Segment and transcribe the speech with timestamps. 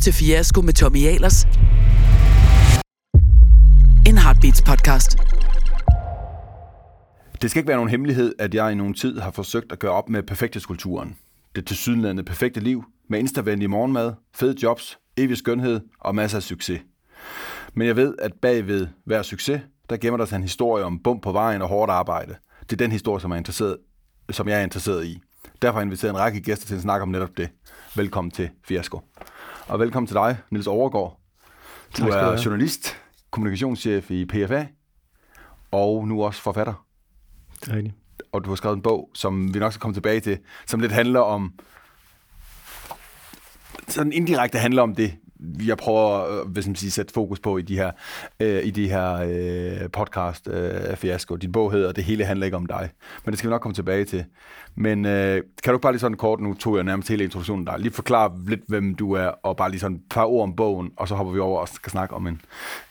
[0.00, 1.44] til Fiasko med Tommy Ahlers.
[4.06, 5.18] En Heartbeats podcast.
[7.42, 9.92] Det skal ikke være nogen hemmelighed, at jeg i nogen tid har forsøgt at gøre
[9.92, 11.16] op med perfekthedskulturen.
[11.56, 16.80] Det tilsyneladende perfekte liv med instavenlig morgenmad, fede jobs, evig skønhed og masser af succes.
[17.74, 19.60] Men jeg ved, at bagved hver succes,
[19.90, 22.34] der gemmer der sig en historie om bump på vejen og hårdt arbejde.
[22.60, 23.76] Det er den historie, som, er interesseret,
[24.30, 25.18] som jeg er interesseret i.
[25.62, 27.48] Derfor har jeg inviteret en række gæster til at snakke om netop det.
[27.96, 29.00] Velkommen til Fiasko.
[29.70, 31.20] Og velkommen til dig, Nils Overgaard.
[31.96, 32.96] Du Tak er journalist,
[33.30, 34.66] kommunikationschef i PFA,
[35.70, 36.86] og nu også forfatter.
[37.60, 37.94] Det er rigtigt.
[38.32, 40.92] Og du har skrevet en bog, som vi nok skal komme tilbage til, som lidt
[40.92, 41.52] handler om,
[43.88, 45.16] sådan indirekte handler om det,
[45.66, 47.90] jeg prøver øh, hvis man siger, sætte fokus på i de her,
[48.40, 51.36] øh, i de her øh, podcast øh, fiasko.
[51.36, 52.90] Din bog hedder Det hele handler ikke om dig,
[53.24, 54.24] men det skal vi nok komme tilbage til.
[54.74, 57.76] Men øh, kan du bare lige sådan kort, nu tog jeg nærmest hele introduktionen der,
[57.76, 60.90] lige forklare lidt, hvem du er, og bare lige sådan et par ord om bogen,
[60.96, 62.40] og så hopper vi over og skal snakke om en,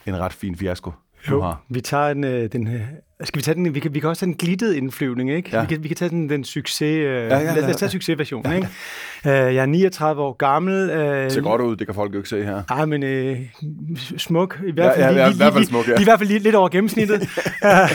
[0.06, 0.92] en ret fin fiasko,
[1.30, 1.64] du Jo, har.
[1.70, 2.82] vi tager en, øh, den, øh,
[3.24, 5.50] skal vi tage den, vi kan, vi kan også tage en glittet indflyvning, ikke?
[5.54, 5.62] Ja.
[5.62, 7.70] Vi, kan, vi kan tage den, den succes, øh, ja, ja, ja, lad, lad ja,
[7.70, 7.92] os tage ja.
[7.92, 8.68] succesversionen, ikke?
[9.26, 10.90] Øh, jeg er 39 år gammel.
[10.90, 12.64] Øh, Det ser godt ud, det kan folk jo ikke se her.
[12.70, 13.38] Ej, men øh,
[14.18, 14.60] smuk.
[14.68, 15.92] I hvert fald, Ja, ja, ja, lige, i hvert fald smuk, ja.
[15.92, 17.30] lige, i hvert fald lige, lidt over gennemsnittet.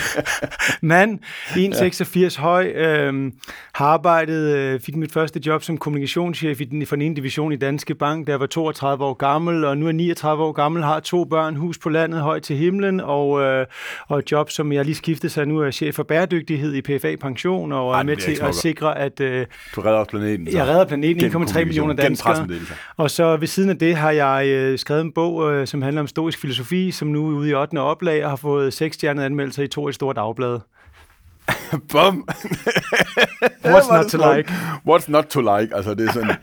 [0.81, 1.19] Mand,
[2.33, 3.31] 1,86 høj, øh,
[3.73, 7.51] har arbejdet, øh, fik mit første job som kommunikationschef i den, for den ene division
[7.51, 10.51] i Danske Bank, da jeg var 32 år gammel, og nu er jeg 39 år
[10.51, 13.65] gammel, har to børn, hus på landet, højt til himlen, og, øh,
[14.07, 17.15] og et job, som jeg lige skiftede, så nu er chef for bæredygtighed i PFA
[17.21, 20.51] Pension, og Ej, er med til at sikre, at øh, Du redder også planeten.
[20.51, 20.57] så.
[20.57, 22.47] jeg redder planeten, Gennem 1,3 millioner danskere.
[22.97, 26.01] Og så ved siden af det har jeg øh, skrevet en bog, øh, som handler
[26.01, 27.79] om stoisk filosofi, som nu er ude i 8.
[27.79, 30.59] oplag og har fået seks stjernede anmeldelser i to et stort dagblad.
[31.91, 32.27] Bum!
[33.65, 34.51] What's er not to like?
[34.87, 35.75] What's not to like?
[35.75, 36.35] Altså, det er sådan...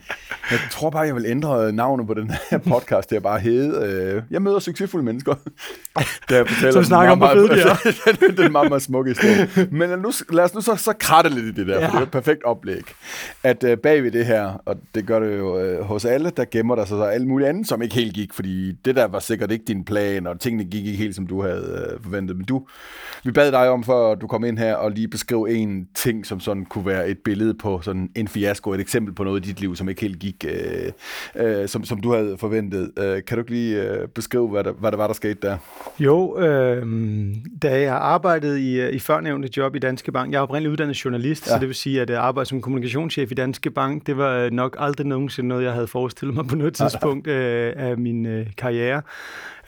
[0.51, 3.09] Jeg tror bare, jeg vil ændre navnet på den her podcast.
[3.09, 3.85] Det er bare hedde...
[3.85, 5.35] Øh, jeg møder succesfulde mennesker.
[6.29, 8.17] Jeg fortæller Som den snakker om, hvor fede de er.
[8.19, 9.67] den, den meget, meget smukke historie.
[9.71, 11.79] Men nu, lad os nu så, så kratte lidt i det der.
[11.79, 11.87] Ja.
[11.87, 12.83] for det er et perfekt oplæg.
[13.43, 16.75] At øh, bagved det her, og det gør det jo øh, hos alle, der gemmer
[16.75, 19.51] der sig så alt muligt andet, som ikke helt gik, fordi det der var sikkert
[19.51, 22.37] ikke din plan, og tingene gik ikke helt, som du havde øh, forventet.
[22.37, 22.67] Men du,
[23.23, 26.39] vi bad dig om, før du kom ind her, og lige beskrive en ting, som
[26.39, 29.59] sådan kunne være et billede på sådan en fiasko, et eksempel på noget i dit
[29.59, 30.91] liv, som ikke helt gik, øh,
[31.61, 32.91] øh, som, som du havde forventet.
[32.99, 35.57] Øh, kan du ikke lige øh, beskrive, hvad der, hvad der var, der skete der?
[35.99, 36.85] Jo, øh,
[37.61, 41.05] da jeg arbejdede i, øh, i førnævnte job i Danske Bank, jeg er oprindeligt uddannet
[41.05, 41.51] journalist, ja.
[41.51, 44.51] Så det vil sige, at jeg arbejde som kommunikationschef i Danske Bank, det var øh,
[44.51, 48.47] nok aldrig nogensinde noget, jeg havde forestillet mig på noget tidspunkt øh, af min øh,
[48.57, 49.01] karriere.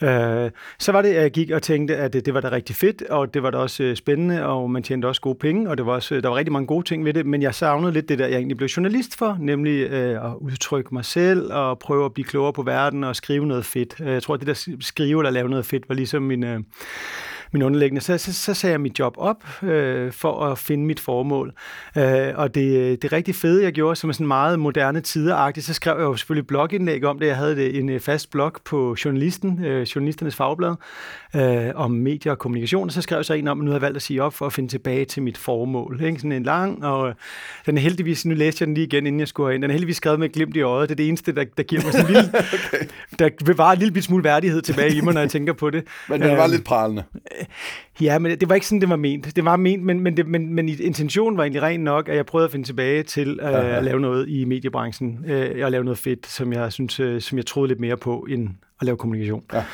[0.02, 2.76] Øh, så var det, at jeg gik og tænkte, at det, det var da rigtig
[2.76, 5.78] fedt, og det var da også øh, spændende, og man tjente også gode penge, og
[5.78, 7.92] det var også, øh, der var rigtig mange gode ting ved det, men jeg savnede
[7.92, 11.78] lidt det der, jeg egentlig blev journalist for, nemlig øh, at udtrykke mig selv, og
[11.78, 13.94] prøve at blive klogere på verden, og skrive noget fedt.
[14.00, 16.44] Øh, jeg tror, at det der skrive eller lave noget fedt, var ligesom min...
[16.44, 16.60] Øh,
[17.52, 21.00] min underliggende, så, så, så sagde jeg mit job op øh, for at finde mit
[21.00, 21.52] formål.
[21.96, 25.74] Øh, og det, det rigtig fede, jeg gjorde, som er sådan meget moderne tideragtigt, så
[25.74, 27.26] skrev jeg jo selvfølgelig blogindlæg om det.
[27.26, 30.74] Jeg havde det, en øh, fast blog på Journalisten, øh, Journalisternes Fagblad,
[31.36, 33.76] øh, om medier og kommunikation, og så skrev jeg så en om, at nu har
[33.76, 36.00] jeg valgt at sige op for at finde tilbage til mit formål.
[36.04, 36.18] Ikke?
[36.18, 37.14] Sådan en lang, og øh,
[37.66, 39.72] den er heldigvis, nu læste jeg den lige igen, inden jeg skulle ind, den er
[39.72, 40.88] heldigvis skrevet med et glimt i øjet.
[40.88, 42.86] Det er det eneste, der, der giver mig sådan en lille, okay.
[43.18, 45.84] der bevarer en lille smule værdighed tilbage i mig, når jeg tænker på det.
[46.08, 47.02] Men det var Øhm, lidt pralende.
[48.00, 49.36] Ja, men det var ikke sådan, det var ment.
[49.36, 52.26] Det var ment, men, men, det, men, men intentionen var egentlig ren nok, at jeg
[52.26, 55.24] prøvede at finde tilbage til øh, at lave noget i mediebranchen.
[55.28, 58.26] Øh, og lave noget fedt, som jeg, synes, øh, som jeg troede lidt mere på,
[58.30, 58.48] end
[58.80, 59.42] at lave kommunikation.
[59.52, 59.64] Ja.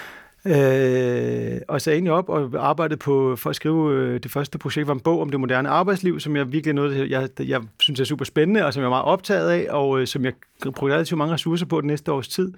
[0.46, 4.86] Øh, og så egentlig op og arbejdede på, for at skrive øh, det første projekt
[4.86, 8.04] var en bog om det moderne arbejdsliv, som jeg virkelig noget, jeg, jeg synes er
[8.04, 10.32] super spændende, og som jeg er meget optaget af, og øh, som jeg
[10.62, 12.52] brugte relativt mange ressourcer på den næste års tid.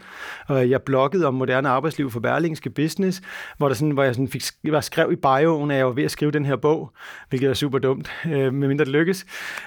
[0.49, 3.23] Og jeg bloggede om moderne arbejdsliv for Berlingske Business,
[3.59, 5.93] hvor, der sådan, hvor jeg sådan fik, jeg var skrev i bioen, at jeg var
[5.93, 6.93] ved at skrive den her bog,
[7.29, 9.27] hvilket er super dumt, øh, medmindre det lykkes.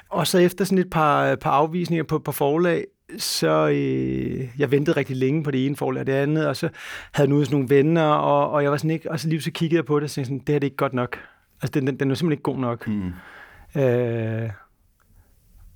[0.09, 2.85] Og så efter sådan et par, par afvisninger på, på forlag,
[3.17, 6.69] så øh, jeg ventede rigtig længe på det ene forlag og det andet, og så
[7.13, 9.41] havde jeg nu sådan nogle venner, og, og jeg var sådan ikke, og så lige
[9.41, 11.19] så kiggede jeg på det, og tænkte sådan, det her det er ikke godt nok.
[11.61, 12.87] Altså, den, den, den er simpelthen ikke god nok.
[12.87, 13.81] Mm.
[13.81, 14.49] Øh,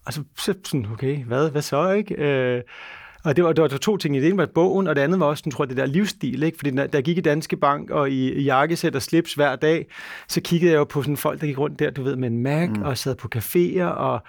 [0.06, 2.16] og så, så sådan, okay, hvad, hvad så, ikke?
[2.16, 2.62] Øh,
[3.24, 4.16] og det var, det var to ting.
[4.16, 6.44] Det ene var bogen, og det andet var også, sådan, tror jeg, det der livsstil.
[6.44, 6.58] Ikke?
[6.58, 9.88] Fordi da jeg gik i Danske Bank og i, i jakkesæt og slips hver dag,
[10.28, 12.44] så kiggede jeg jo på sådan folk, der gik rundt der, du ved, med en
[12.44, 12.82] Mac mm.
[12.82, 14.24] og sad på caféer og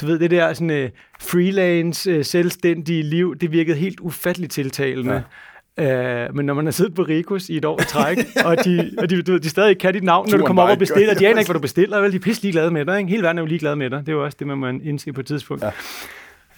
[0.00, 0.90] du ved, det der sådan, uh,
[1.20, 5.22] freelance, uh, selvstændige liv, det virkede helt ufatteligt tiltalende.
[5.78, 6.26] Ja.
[6.28, 8.90] Uh, men når man har siddet på Rikos i et år i træk, og de,
[8.98, 10.78] og de, du ved, de stadig ikke kan dit navn, når du kommer op og
[10.78, 12.12] bestiller, de aner ikke, hvad du bestiller, vel?
[12.12, 12.98] de er pisse ligeglade med dig.
[12.98, 13.10] Ikke?
[13.10, 14.00] Hele verden er jo ligeglade med dig.
[14.00, 15.64] Det er jo også det, man må indse på et tidspunkt.
[15.64, 15.70] Ja.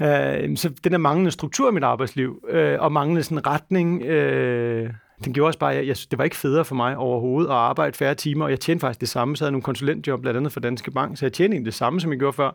[0.01, 4.91] Øh, så den der manglende struktur i mit arbejdsliv, øh, og manglende sådan retning, øh,
[5.25, 7.97] den gjorde også bare, at jeg, det var ikke federe for mig overhovedet at arbejde
[7.97, 10.53] færre timer, og jeg tjente faktisk det samme, så jeg havde nogle konsulentjob, blandt andet
[10.53, 12.51] for Danske Bank, så jeg tjente egentlig det samme, som jeg gjorde før.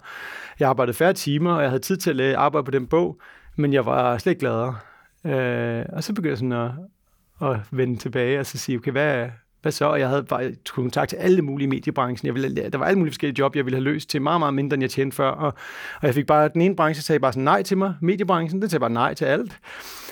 [0.60, 3.19] Jeg arbejdede færre timer, og jeg havde tid til at arbejde på den bog,
[3.56, 4.75] men jeg var slet ikke gladere.
[5.25, 6.72] Øh, og så begyndte jeg sådan at,
[7.42, 9.30] at vende tilbage og så sige, okay, hvad,
[9.62, 9.86] hvad så?
[9.86, 12.27] Og jeg havde bare kontakt til alle mulige mediebranchen.
[12.27, 14.54] Jeg ville, der var alle mulige forskellige job, jeg ville have løst til meget, meget
[14.54, 15.30] mindre, end jeg tjente før.
[15.30, 15.54] Og,
[16.01, 17.95] og jeg fik bare, den ene branche sagde bare sådan nej til mig.
[18.01, 19.59] Mediebranchen, den sagde bare nej til alt.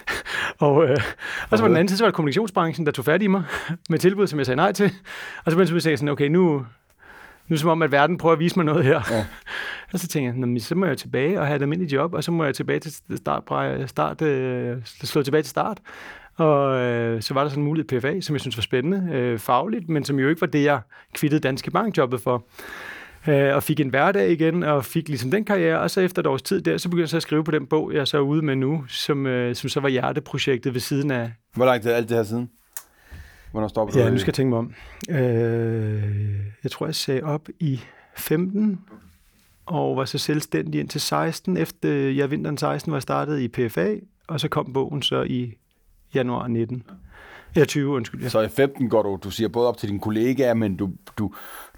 [0.60, 0.98] og, øh,
[1.50, 3.44] og så var den anden side, så var det kommunikationsbranchen, der tog fat i mig
[3.90, 4.92] med tilbud, som jeg sagde nej til.
[5.46, 6.66] Og så begyndte jeg sådan, okay, nu,
[7.48, 9.02] nu som om, at verden prøver at vise mig noget her.
[9.12, 9.26] Ja.
[9.94, 12.32] og så tænkte jeg, så må jeg tilbage og have et almindeligt job, og så
[12.32, 13.44] må jeg tilbage til start,
[13.90, 15.80] start, øh, slå tilbage til start.
[16.38, 19.40] Og øh, så var der sådan en mulighed PFA, som jeg synes var spændende øh,
[19.40, 20.80] fagligt, men som jo ikke var det, jeg
[21.14, 22.46] kvittede Danske Bankjobbet for.
[23.28, 26.28] Øh, og fik en hverdag igen, og fik ligesom den karriere, og så efter et
[26.28, 28.22] års tid der, så begyndte jeg så at skrive på den bog, jeg så er
[28.22, 31.32] ude med nu, som, øh, som så var hjerteprojektet ved siden af.
[31.56, 32.50] Hvor langt er alt det her siden?
[33.52, 34.00] Hvornår stopper du?
[34.00, 34.74] Ja, nu skal jeg tænke mig om.
[35.10, 36.04] Øh,
[36.64, 37.82] jeg tror, jeg sagde op i
[38.18, 38.80] 15,
[39.66, 41.58] og var så selvstændig indtil 16.
[41.58, 43.96] Efter ja, vinteren 16 var jeg startet i PFA,
[44.28, 45.54] og så kom bogen så i
[46.16, 46.84] januar 19.
[47.56, 48.22] Ja, 20, undskyld.
[48.22, 48.30] Ja.
[48.30, 51.34] Så i 15 går du, du siger både op til dine kollegaer, men du, du,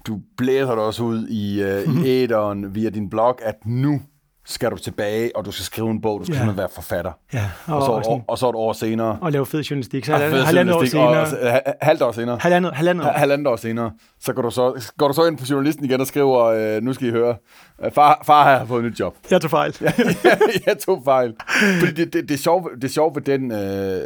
[0.06, 4.00] du blæser dig også ud i, uh, i æderen via din blog, at nu
[4.48, 6.52] skal du tilbage, og du skal skrive en bog, du skal ja.
[6.52, 7.12] være forfatter.
[7.32, 7.50] Ja.
[7.66, 9.18] Og, og, så, og, og så et år senere.
[9.20, 10.04] Og lave fed journalistik.
[10.04, 11.20] Så halvandet, halvandet år senere.
[11.20, 12.38] Og, halvt år senere.
[12.40, 13.10] Halvandet, halvandet år.
[13.10, 13.92] Halvandet år senere.
[14.20, 16.92] Så går du så, går du så ind på journalisten igen og skriver, øh, nu
[16.92, 17.36] skal I høre,
[17.92, 19.16] far, far har fået et nyt job.
[19.30, 19.76] Jeg tog fejl.
[19.80, 19.92] ja,
[20.66, 21.34] jeg tog fejl.
[21.80, 23.98] Fordi det, det, det, er sjovt, det er sjovt ved den, øh, øh,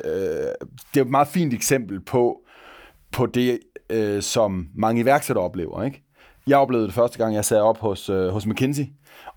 [0.95, 2.37] det er et meget fint eksempel på,
[3.13, 3.59] på det,
[3.91, 6.03] øh, som mange iværksættere oplever, ikke?
[6.47, 8.85] Jeg oplevede det første gang, jeg sad op hos, øh, hos McKinsey,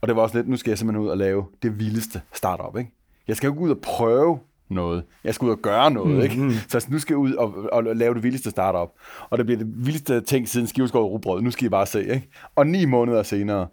[0.02, 2.78] og det var også lidt, nu skal jeg simpelthen ud og lave det vildeste startup,
[2.78, 2.92] ikke?
[3.28, 4.40] Jeg skal jo ud og prøve
[4.70, 5.04] noget.
[5.24, 6.60] Jeg skal ud og gøre noget, mm, ikke?
[6.68, 8.90] Så nu skal jeg ud og, og, lave det vildeste startup.
[9.30, 11.42] Og det bliver det vildeste ting siden skiveskåret rugbrød.
[11.42, 12.28] Nu skal I bare se, ikke?
[12.56, 13.68] Og ni måneder senere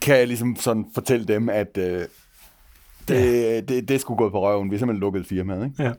[0.00, 3.56] kan jeg ligesom sådan fortælle dem, at øh, det, ja.
[3.56, 4.70] det, det, det skulle gå på røven.
[4.70, 5.82] Vi har simpelthen lukket firmaet, ikke?
[5.82, 5.92] Ja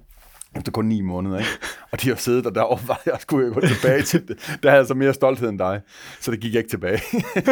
[0.56, 1.50] efter kun ni måneder, ikke?
[1.92, 4.58] Og de har siddet der derovre, jeg skulle jeg gå tilbage til det.
[4.64, 5.82] Der havde jeg så mere stolthed end dig,
[6.20, 7.02] så det gik jeg ikke tilbage.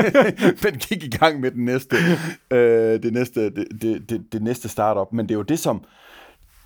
[0.63, 1.95] Men gik i gang med den næste,
[2.51, 5.13] øh, det, næste, det, det, det, det næste startup.
[5.13, 5.83] Men det er jo det, som,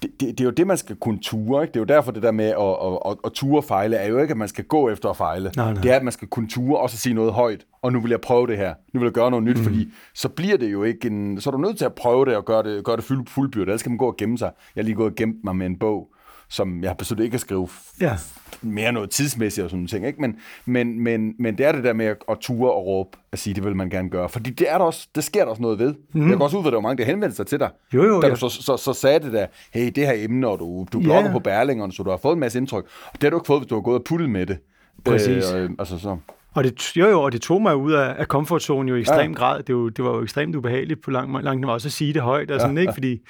[0.02, 1.64] det, det, det er jo det, man skal kunne ture.
[1.64, 1.72] Ikke?
[1.72, 4.08] Det er jo derfor, det der med at, at, at, at ture og fejle, er
[4.08, 5.52] jo ikke, at man skal gå efter at fejle.
[5.56, 5.82] Nej, nej.
[5.82, 7.66] Det er, at man skal kunne ture og så sige noget højt.
[7.82, 8.74] Og nu vil jeg prøve det her.
[8.94, 9.64] Nu vil jeg gøre noget nyt, mm.
[9.64, 11.42] fordi så bliver det jo ikke en...
[11.42, 13.68] Så er du nødt til at prøve det og gøre det, gøre det fuld, fuldbyrdet.
[13.68, 14.52] Ellers skal man gå og gemme sig.
[14.76, 16.15] Jeg har lige gået og gemt mig med en bog
[16.50, 17.68] som jeg har besluttet ikke at skrive
[18.02, 18.18] ja.
[18.62, 20.08] mere noget tidsmæssigt og sådan nogle ting.
[20.08, 20.22] Ikke?
[20.22, 23.40] Men, men, men, men det er det der med at, at ture og råbe at
[23.40, 24.30] sige, det vil man gerne gøre.
[24.30, 25.94] Fordi det, er der også, det sker der også noget ved.
[26.14, 26.30] Mm.
[26.30, 27.70] Jeg går også ud, at der var mange, der henvendte sig til dig.
[27.94, 30.60] Jo, jo, da du så, så, så sagde det der, hey, det her emne, og
[30.60, 31.32] du, du blogger ja.
[31.32, 32.86] på Berlingeren, så du har fået en masse indtryk.
[33.06, 34.58] Og det har du ikke fået, hvis du har gået og puttet med det.
[35.06, 35.54] Præcis.
[35.54, 36.18] Øh, altså så.
[36.56, 39.32] Og det, jo, jo, og det tog mig ud af, af comfortzonen jo i ekstrem
[39.32, 39.38] ja.
[39.38, 39.64] grad.
[39.64, 42.52] Det, jo, det var jo ekstremt ubehageligt på langt, langt også at sige det højt,
[42.52, 42.94] og sådan, ja, ikke?
[42.94, 43.22] fordi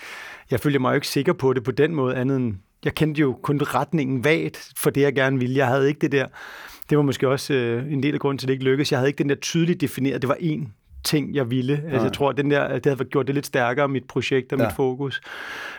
[0.52, 2.56] jeg følte mig jo ikke sikker på det på den måde, andet end
[2.86, 5.58] jeg kendte jo kun retningen vagt for det, jeg gerne ville.
[5.58, 6.28] Jeg havde ikke det der,
[6.90, 8.92] det var måske også øh, en del af grunden til, at det ikke lykkedes.
[8.92, 10.68] Jeg havde ikke den der tydeligt defineret, det var én
[11.06, 11.84] ting, jeg ville.
[11.86, 14.60] Altså, jeg tror, at den der, det havde gjort det lidt stærkere, mit projekt og
[14.60, 14.66] ja.
[14.66, 15.22] mit fokus.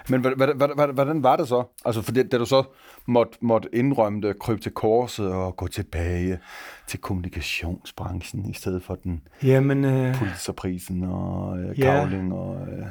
[0.09, 1.65] Men hvordan var det så?
[1.85, 2.63] Altså, for det, da du så
[3.07, 6.39] måtte, måtte indrømme det, krybe til korset og gå tilbage
[6.87, 12.35] til kommunikationsbranchen, i stedet for den Jamen, øh, Pulitzerprisen og øh, Kavling ja.
[12.35, 12.69] og...
[12.69, 12.87] Øh,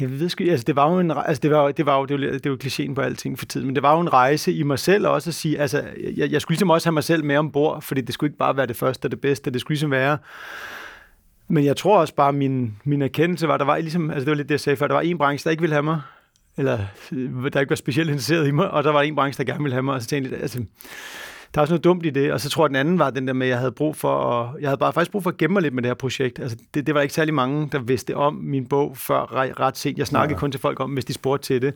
[0.00, 2.20] jeg ved sgu, altså det var jo en, altså det var, det var jo, det
[2.20, 4.62] var, det var klichéen på alting for tiden, men det var jo en rejse i
[4.62, 5.84] mig selv også at sige, altså
[6.16, 8.56] jeg, jeg skulle ligesom også have mig selv med ombord, fordi det skulle ikke bare
[8.56, 10.18] være det første og det bedste, det skulle ligesom være,
[11.48, 14.36] men jeg tror også bare, min, min erkendelse var, der var ligesom, altså det var
[14.36, 16.00] lidt det, jeg sagde før, der var en branche, der ikke ville have mig,
[16.56, 16.78] eller
[17.52, 19.74] der ikke var specielt interesseret i mig, og der var en branche, der gerne ville
[19.74, 20.64] have mig, og så tænkte jeg, altså,
[21.54, 22.32] der er også noget dumt i det.
[22.32, 24.30] Og så tror jeg, den anden var den der med, at jeg havde brug for
[24.30, 26.38] at, jeg havde bare faktisk brug for at gemme mig lidt med det her projekt.
[26.38, 29.76] Altså, det, det var ikke særlig mange, der vidste om min bog før ret, ret
[29.76, 29.98] sent.
[29.98, 30.40] Jeg snakkede ja.
[30.40, 31.74] kun til folk om, hvis de spurgte til det.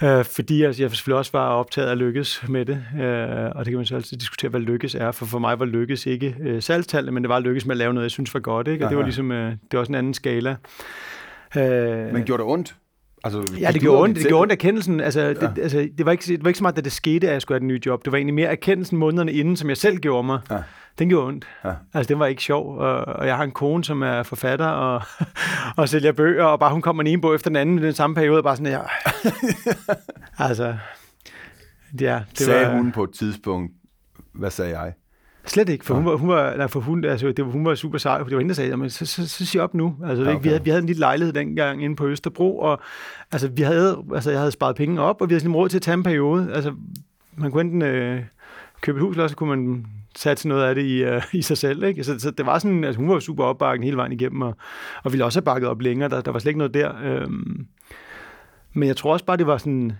[0.00, 0.18] Ja.
[0.18, 2.84] Øh, fordi altså, jeg selvfølgelig også var optaget af lykkes med det.
[3.00, 5.12] Øh, og det kan man så altid diskutere, hvad lykkes er.
[5.12, 7.94] For for mig var lykkes ikke øh, salgstallet, men det var lykkes med at lave
[7.94, 8.68] noget, jeg synes var godt.
[8.68, 8.84] Ikke?
[8.84, 10.56] Og ja, det var ligesom, øh, det var også en anden skala.
[11.56, 12.74] Øh, men gjorde det ondt?
[13.24, 14.16] Altså, ja, det gjorde ondt.
[14.16, 15.00] Det gjorde ondt erkendelsen.
[15.00, 15.32] Altså, ja.
[15.32, 17.42] det, altså, det, var ikke, det var ikke så meget, da det skete, at jeg
[17.42, 18.04] skulle have den nye job.
[18.04, 20.40] Det var egentlig mere erkendelsen månederne inden, som jeg selv gjorde mig.
[20.50, 20.58] Ja.
[20.98, 21.46] Den gjorde ondt.
[21.64, 21.72] Ja.
[21.94, 22.78] Altså, det var ikke sjov.
[22.78, 25.02] Og, og jeg har en kone, som er forfatter og,
[25.76, 27.92] og sælger bøger, og bare hun kommer en ene bog efter den anden i den
[27.92, 28.80] samme periode, og bare sådan, ja.
[30.48, 30.76] altså,
[32.00, 32.20] ja.
[32.30, 33.72] Det sagde var, hun på et tidspunkt,
[34.34, 34.92] hvad sagde jeg?
[35.50, 37.74] Slet ikke, for hun var, hun var, nej, for hun, altså, det var, hun var
[37.74, 39.96] super sej, for det var hende, der sagde, jamen, så, så, så sig op nu.
[40.04, 40.42] Altså, okay.
[40.42, 42.80] vi, havde, vi havde en lille lejlighed dengang inde på Østerbro, og
[43.32, 45.78] altså, vi havde, altså, jeg havde sparet penge op, og vi havde sådan råd til
[45.78, 46.52] at tage en periode.
[46.54, 46.74] Altså,
[47.36, 48.22] man kunne enten øh,
[48.80, 51.58] købe et hus, eller så kunne man satse noget af det i, øh, i sig
[51.58, 51.82] selv.
[51.82, 52.04] Ikke?
[52.04, 54.56] Så, så det var sådan, altså, hun var super opbakken hele vejen igennem, og,
[55.04, 56.08] og ville også have bakket op længere.
[56.08, 56.92] Der, der var slet ikke noget der.
[57.04, 57.66] Øhm,
[58.72, 59.92] men jeg tror også bare, det var sådan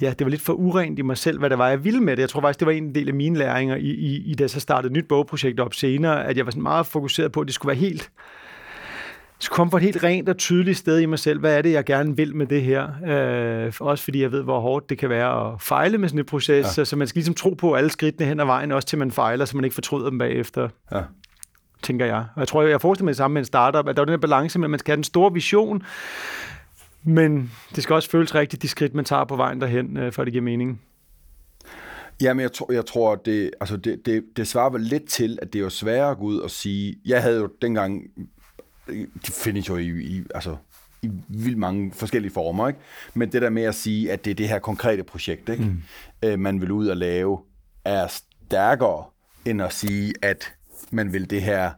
[0.00, 2.16] ja, det var lidt for urent i mig selv, hvad det var, jeg ville med
[2.16, 2.20] det.
[2.20, 4.60] Jeg tror faktisk, det var en del af mine læringer i, i, i det, så
[4.60, 7.54] startede et nyt bogprojekt op senere, at jeg var sådan meget fokuseret på, at det
[7.54, 8.10] skulle være helt
[9.38, 11.40] skulle komme fra et helt rent og tydeligt sted i mig selv.
[11.40, 12.88] Hvad er det, jeg gerne vil med det her?
[13.06, 16.26] Øh, også fordi jeg ved, hvor hårdt det kan være at fejle med sådan et
[16.26, 16.64] proces.
[16.66, 16.70] Ja.
[16.70, 19.10] Så, så man skal ligesom tro på alle skridtene hen ad vejen, også til man
[19.10, 20.68] fejler, så man ikke fortryder dem bagefter.
[20.92, 21.00] Ja.
[21.82, 22.24] Tænker jeg.
[22.34, 24.12] Og jeg tror, jeg forestiller mig det samme med en startup, at der er den
[24.12, 25.82] her balance med, at man skal have den store vision,
[27.06, 30.22] men det skal også føles rigtigt, de skridt, man tager på vejen derhen, øh, for
[30.22, 30.80] at det giver mening.
[32.20, 35.52] Jamen, jeg tror, jeg tror det, altså det, det, det svarer vel lidt til, at
[35.52, 38.02] det er jo sværere at gå ud og sige, jeg havde jo dengang,
[39.26, 40.56] det findes jo i, i, altså,
[41.02, 42.80] i vildt mange forskellige former, ikke?
[43.14, 45.64] men det der med at sige, at det er det her konkrete projekt, ikke?
[45.64, 45.82] Mm.
[46.22, 47.38] Øh, man vil ud og lave,
[47.84, 49.04] er stærkere,
[49.44, 50.54] end at sige, at
[50.90, 51.70] man vil det her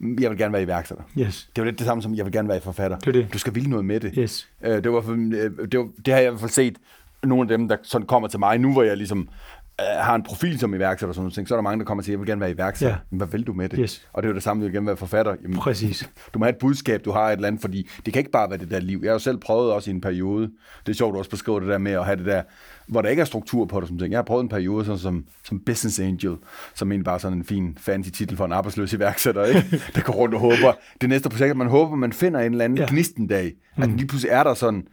[0.00, 1.04] jeg vil gerne være iværksætter.
[1.18, 1.48] Yes.
[1.56, 2.98] Det var lidt det samme som, jeg vil gerne være forfatter.
[2.98, 3.28] Det det.
[3.32, 4.12] Du skal ville noget med det.
[4.18, 4.48] Yes.
[4.64, 6.76] Øh, det, var, øh, det, var, det har jeg i hvert fald set
[7.22, 9.28] nogle af dem, der sådan kommer til mig nu, hvor jeg ligesom
[9.80, 12.00] øh, har en profil som iværksætter og sådan noget, så er der mange, der kommer
[12.00, 12.94] og siger, jeg vil gerne være iværksætter.
[12.94, 13.00] Ja.
[13.10, 13.78] Men hvad vil du med det?
[13.82, 14.06] Yes.
[14.12, 15.36] Og det er jo det samme, jeg vil gerne være forfatter.
[15.42, 16.10] Jamen, Præcis.
[16.34, 18.50] Du må have et budskab, du har et eller andet, fordi det kan ikke bare
[18.50, 19.00] være det der liv.
[19.02, 20.50] Jeg har jo selv prøvet også i en periode,
[20.86, 22.42] det er sjovt at også beskrive det der med at have det der,
[22.88, 24.10] hvor der ikke er struktur på det, som ting.
[24.10, 26.36] Jeg har prøvet en periode sådan som, som Business Angel,
[26.74, 29.82] som egentlig bare sådan en fin fancy titel for en arbejdsløs iværksætter, ikke?
[29.94, 30.72] der går rundt og håber.
[31.00, 32.86] Det næste projekt, man håber, man finder en eller anden ja.
[32.88, 33.96] gnistendag, at mm.
[33.96, 34.86] lige pludselig er der sådan,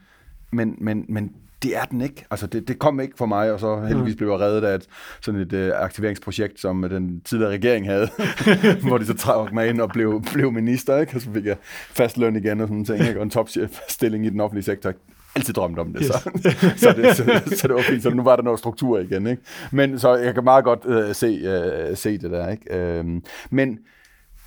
[0.52, 1.32] men, men, men
[1.64, 2.26] det er den ikke.
[2.32, 4.88] Altså, det, det kom ikke for mig, og så heldigvis blev jeg reddet af et,
[5.22, 8.10] sådan et uh, aktiveringsprojekt, som den tidligere regering havde,
[8.88, 11.16] hvor de så trak mig ind og blev, blev minister, ikke?
[11.16, 11.58] og så fik jeg
[11.90, 13.20] fast løn igen og sådan ting, ikke?
[13.20, 14.94] og en topchef-stilling i den offentlige sektor
[15.36, 16.08] altid drømt om det, yes.
[16.08, 16.30] så,
[16.84, 19.28] så, det, så, så det var fint, så nu var der noget struktur igen.
[19.28, 19.42] Ikke?
[19.72, 22.50] Men så jeg kan meget godt uh, se, uh, se det der.
[22.50, 23.00] Ikke?
[23.00, 23.80] Uh, men,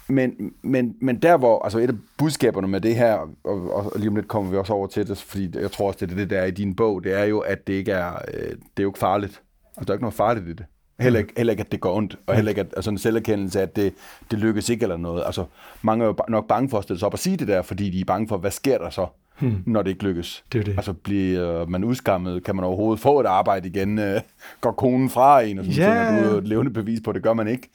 [0.09, 3.14] men, men, men der hvor, altså et af budskaberne med det her,
[3.45, 6.07] og, og lige om lidt kommer vi også over til det, fordi jeg tror også,
[6.07, 8.12] det er det, der er i din bog, det er jo, at det ikke er,
[8.12, 9.43] uh, det er jo ikke farligt.
[9.76, 10.64] Altså, der er ikke noget farligt i det.
[11.00, 13.62] Heller ikke, heller ikke, at det går ondt, og heller ikke at, altså en selverkendelse,
[13.62, 13.95] at det,
[14.31, 15.23] det lykkes ikke eller noget.
[15.26, 15.45] Altså,
[15.83, 17.90] mange er jo nok bange for at stille sig op og sige det der, fordi
[17.90, 19.07] de er bange for, hvad sker der så?
[19.38, 19.62] Hmm.
[19.66, 20.45] når det ikke lykkes.
[20.52, 20.73] Det er det.
[20.73, 24.21] Altså bliver man udskammet, kan man overhovedet få et arbejde igen, øh,
[24.61, 26.14] går konen fra en, og sådan yeah.
[26.14, 27.69] ting, og du er et levende bevis på, det gør man ikke.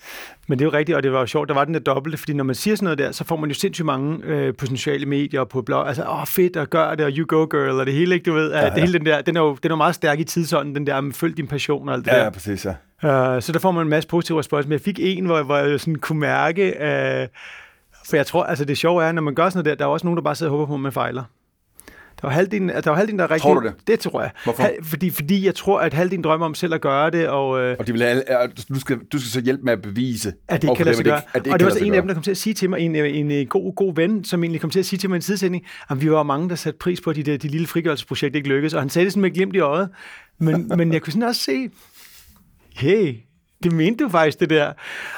[0.47, 2.17] Men det er jo rigtigt, og det var jo sjovt, der var den der dobbelte,
[2.17, 4.65] fordi når man siger sådan noget der, så får man jo sindssygt mange øh, på
[4.65, 7.79] sociale medier og på blog, altså, åh fedt, og gør det, og you go girl,
[7.79, 8.69] og det hele, ikke, du ved, ja, ja.
[8.69, 11.11] det hele den der, den er jo den er meget stærk i tidsånden, den der,
[11.13, 12.23] følg din passion og alt det ja, der.
[12.23, 12.73] Ja, præcis, ja.
[13.03, 15.57] Uh, så der får man en masse positive respons, men jeg fik en, hvor, hvor
[15.57, 17.27] jeg sådan kunne mærke, uh,
[18.09, 19.93] for jeg tror, altså det sjove er, når man gør sådan noget der, der er
[19.93, 21.23] også nogen, der bare sidder og håber på, at man fejler.
[22.21, 23.41] Der var halvdelen, der var halvdelen, der er rigtig...
[23.41, 23.73] Tror du det?
[23.87, 24.31] Det tror jeg.
[24.43, 24.63] Hvorfor?
[24.63, 27.61] Hal, fordi, fordi jeg tror, at halvdelen drømmer om selv at gøre det, og...
[27.61, 28.23] Øh, og de vil have,
[28.69, 30.33] du, skal, du skal så hjælpe med at bevise...
[30.47, 31.21] At det ikke kan lade sig gøre.
[31.33, 32.69] At det og det var så en af dem, der kom til at sige til
[32.69, 35.15] mig, en, en, en god, god ven, som egentlig kom til at sige til mig
[35.15, 37.47] i en tidssætning, at vi var mange, der satte pris på, at de, de, de
[37.47, 38.73] lille frigørelsesprojekt ikke lykkedes.
[38.73, 39.89] Og han sagde det sådan med glimt i øjet.
[40.39, 41.69] Men, men jeg kunne sådan også se,
[42.75, 43.15] hey,
[43.63, 44.73] det mente du faktisk, det der.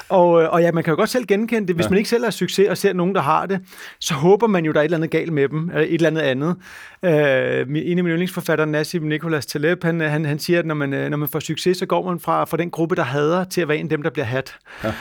[0.08, 1.76] Og, øh, og ja, man kan jo godt selv genkende det.
[1.76, 1.90] Hvis ja.
[1.90, 3.60] man ikke selv har succes og ser nogen, der har det,
[4.00, 6.08] så håber man jo, der er et eller andet galt med dem, eller et eller
[6.08, 6.56] andet andet.
[7.02, 10.92] Uh, en af mine yndlingsforfattere, Nassim Nicholas Taleb, han, han, han siger, at når man,
[10.92, 13.60] øh, når man får succes, så går man fra, fra den gruppe, der hader, til
[13.60, 14.56] at være en af dem, der bliver hat.
[14.84, 14.92] Ja.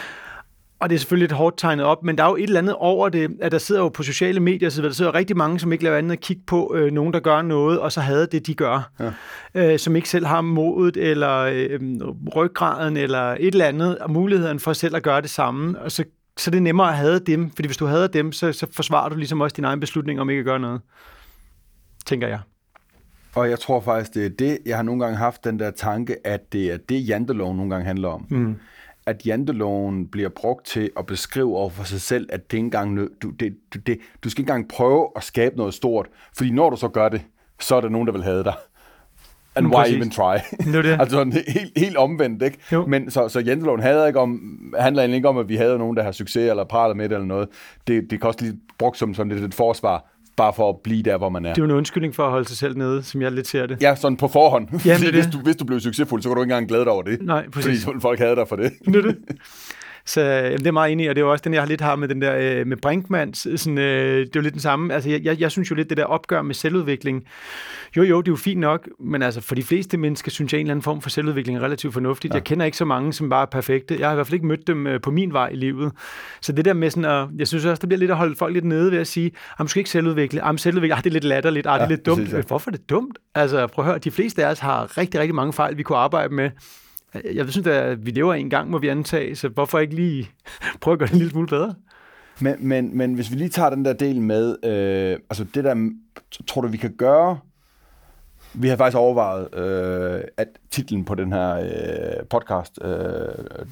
[0.83, 2.75] Og det er selvfølgelig lidt hårdt tegnet op, men der er jo et eller andet
[2.75, 5.71] over det, at der sidder jo på sociale medier, så der sidder rigtig mange, som
[5.71, 8.47] ikke laver andet at kigge på øh, nogen, der gør noget, og så havde det,
[8.47, 8.91] de gør.
[8.99, 9.11] Ja.
[9.73, 11.79] Øh, som ikke selv har modet, eller øh,
[12.35, 15.79] ryggraden, eller et eller andet, og muligheden for selv at gøre det samme.
[15.79, 16.03] Og så,
[16.37, 19.09] så det er nemmere at have dem, fordi hvis du hader dem, så, så forsvarer
[19.09, 20.81] du ligesom også din egen beslutning om ikke at gøre noget.
[22.05, 22.39] Tænker jeg.
[23.35, 26.27] Og jeg tror faktisk, det er det, jeg har nogle gange haft den der tanke,
[26.27, 28.25] at det er det, janteloven nogle gange handler om.
[28.29, 28.55] Mm
[29.05, 33.29] at janteloven bliver brugt til at beskrive over for sig selv, at det engang, du,
[33.29, 36.07] det, du, det, du skal ikke engang prøve at skabe noget stort,
[36.37, 37.21] fordi når du så gør det,
[37.59, 38.53] så er der nogen, der vil have dig.
[39.55, 39.95] And why Præcis.
[39.95, 40.37] even try?
[40.73, 40.99] Det det.
[41.01, 42.57] altså helt, helt omvendt, ikke?
[42.71, 42.85] Jo.
[42.85, 44.39] Men så, så janteloven havde ikke om,
[44.79, 47.15] handler egentlig ikke om, at vi havde nogen, der har succes eller prater med det
[47.15, 47.49] eller noget.
[47.87, 51.03] Det, det kan også lige brugt som, som lidt et forsvar bare for at blive
[51.03, 51.49] der, hvor man er.
[51.53, 53.65] Det er jo en undskyldning for at holde sig selv nede, som jeg lidt ser
[53.65, 53.81] det.
[53.81, 54.67] Ja, sådan på forhånd.
[54.85, 56.91] Jamen, det hvis, du, hvis du blev succesfuld, så kunne du ikke engang glæde dig
[56.91, 57.21] over det.
[57.21, 57.85] Nej, præcis.
[57.85, 58.71] Fordi folk havde dig for det.
[58.85, 59.17] det, det.
[60.05, 61.67] Så jamen, det er meget enig i, og det er jo også den, jeg har
[61.67, 63.47] lidt har med den der øh, med Brinkmans.
[63.55, 64.93] Sådan, øh, det er jo lidt den samme.
[64.93, 67.23] Altså, jeg, jeg, jeg synes jo lidt, det der opgør med selvudvikling,
[67.97, 70.59] jo jo, det er jo fint nok, men altså for de fleste mennesker synes jeg,
[70.59, 72.33] en eller anden form for selvudvikling er relativt fornuftigt.
[72.33, 72.35] Ja.
[72.35, 73.97] Jeg kender ikke så mange, som bare er perfekte.
[73.99, 75.91] Jeg har i hvert fald ikke mødt dem øh, på min vej i livet.
[76.41, 78.53] Så det der med sådan at, jeg synes også, der bliver lidt at holde folk
[78.53, 80.41] lidt nede ved at sige, at måske ikke selvudvikle.
[80.41, 82.19] Am selvudvikle, ah, det er lidt latterligt, ah, det er lidt dumt.
[82.19, 82.41] præcis, ja.
[82.41, 83.17] Hvorfor er det dumt?
[83.35, 85.97] Altså prøv at høre, de fleste af os har rigtig, rigtig mange fejl, vi kunne
[85.97, 86.49] arbejde med.
[87.33, 90.29] Jeg synes, at vi lever en gang, må vi antage, så hvorfor ikke lige
[90.81, 91.75] prøve at gøre det en lille smule bedre?
[92.39, 95.89] Men, men, men hvis vi lige tager den der del med, øh, altså det der,
[96.47, 97.39] tror du, vi kan gøre,
[98.53, 102.89] vi har faktisk overvejet, øh, at titlen på den her øh, podcast, øh,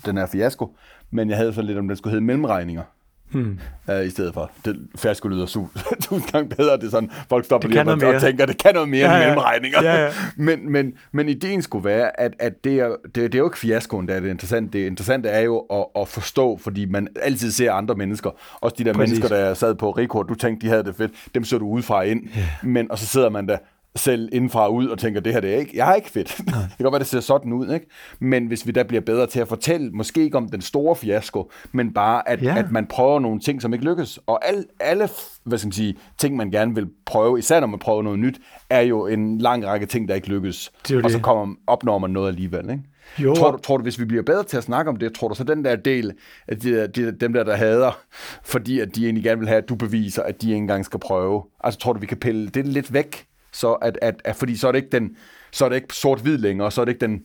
[0.05, 0.75] den er fiasko,
[1.11, 2.83] men jeg havde så lidt, om den skulle hedde mellemregninger.
[3.31, 3.59] Hmm.
[3.87, 4.51] Uh, i stedet for.
[4.65, 6.77] Det fiasko lyder su- tusind gange bedre.
[6.77, 9.21] Det er sådan, folk stopper Det lige og, tænker, det kan noget mere Ja, end
[9.21, 9.27] ja.
[9.27, 9.83] mellemregninger.
[9.83, 10.11] Ja, ja.
[10.35, 13.57] men, men, men ideen skulle være, at, at det, er, det, det er jo ikke
[13.57, 14.77] fiaskoen, der er det interessante.
[14.79, 18.29] Det interessante er jo at, at forstå, fordi man altid ser andre mennesker.
[18.61, 19.13] Også de der Præcis.
[19.13, 21.11] mennesker, der sad på Rikord, du tænkte, de havde det fedt.
[21.35, 22.23] Dem så du udefra ind.
[22.37, 22.45] Yeah.
[22.63, 23.57] Men, og så sidder man der
[23.95, 26.37] selv indenfra og ud og tænker, det her det er ikke, jeg har ikke fedt.
[26.37, 26.45] det
[26.77, 27.85] kan godt være, det ser sådan ud, ikke?
[28.19, 31.51] Men hvis vi der bliver bedre til at fortælle, måske ikke om den store fiasko,
[31.71, 32.57] men bare, at, Ja.
[32.57, 34.19] at man prøver nogle ting, som ikke lykkes.
[34.27, 35.09] Og alle, alle
[35.43, 38.39] hvad skal man sige, ting, man gerne vil prøve, især når man prøver noget nyt,
[38.69, 40.71] er jo en lang række ting, der ikke lykkes.
[40.87, 41.25] Det og så det.
[41.25, 42.83] kommer, opnår man noget alligevel, ikke?
[43.19, 43.35] Jo.
[43.35, 45.35] Tror, du, tror du, hvis vi bliver bedre til at snakke om det, tror du
[45.35, 46.13] så den der del
[46.47, 47.99] af de, de, dem der, der hader,
[48.43, 50.99] fordi at de egentlig gerne vil have, at du beviser, at de ikke engang skal
[50.99, 51.43] prøve?
[51.63, 53.25] Altså tror du, vi kan pille det lidt væk?
[53.53, 55.15] Så at, at, at, fordi så er det ikke den,
[55.51, 57.21] så er det ikke sort-hvid længere, så er det ikke den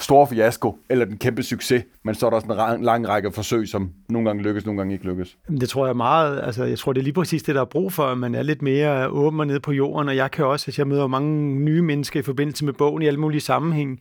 [0.00, 3.32] store fiasko, eller den kæmpe succes, men så er der også en ra- lang række
[3.32, 5.36] forsøg, som nogle gange lykkes, nogle gange ikke lykkes.
[5.60, 7.92] Det tror jeg meget, altså jeg tror, det er lige præcis det, der er brug
[7.92, 10.64] for, at man er lidt mere åben og nede på jorden, og jeg kan også,
[10.70, 14.00] at jeg møder mange nye mennesker i forbindelse med bogen i alle mulige sammenhæng,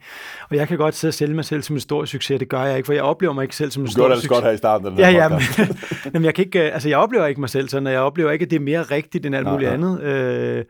[0.49, 2.63] og jeg kan godt sidde og sælge mig selv som en stor succes, det gør
[2.63, 4.21] jeg ikke, for jeg oplever mig ikke selv som en Du stor gjorde det altså
[4.27, 4.35] succes.
[4.37, 5.39] godt her i starten den Ja, ja, men,
[6.13, 8.31] jamen, jeg kan ikke, øh, altså jeg oplever ikke mig selv sådan, og jeg oplever
[8.31, 9.73] ikke, at det er mere rigtigt end alt Nej, muligt nej.
[9.73, 10.01] andet.
[10.01, 10.63] Øh,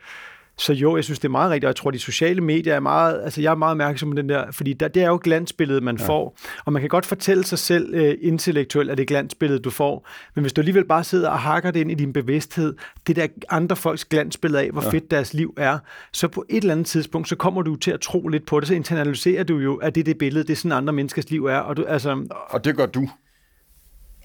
[0.58, 2.80] så jo, jeg synes, det er meget rigtigt, og jeg tror, de sociale medier er
[2.80, 5.84] meget, altså jeg er meget opmærksom på den der, fordi der, det er jo glansbilledet,
[5.84, 6.08] man ja.
[6.08, 9.70] får, og man kan godt fortælle sig selv øh, intellektuelt, at det er glansbillede, du
[9.70, 12.76] får, men hvis du alligevel bare sidder og hakker det ind i din bevidsthed,
[13.08, 14.90] det der andre folks glansbillede af, hvor ja.
[14.90, 15.80] fedt deres liv er,
[16.12, 18.68] så på et eller andet tidspunkt, så kommer du til at tro lidt på det,
[18.68, 21.46] så internaliserer du jo, at det er det billede, det er sådan andre menneskers liv
[21.46, 23.10] er, og du, altså, Og det gør du.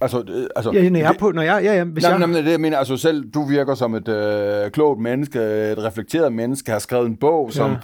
[0.00, 2.26] Altså, øh, altså, ja, når jeg er på, når jeg, ja, ja, hvis Nej, jeg,
[2.28, 6.32] nej, det jeg mener, altså selv du virker som et øh, klogt menneske, et reflekteret
[6.32, 7.76] menneske, har skrevet en bog, som, Ja.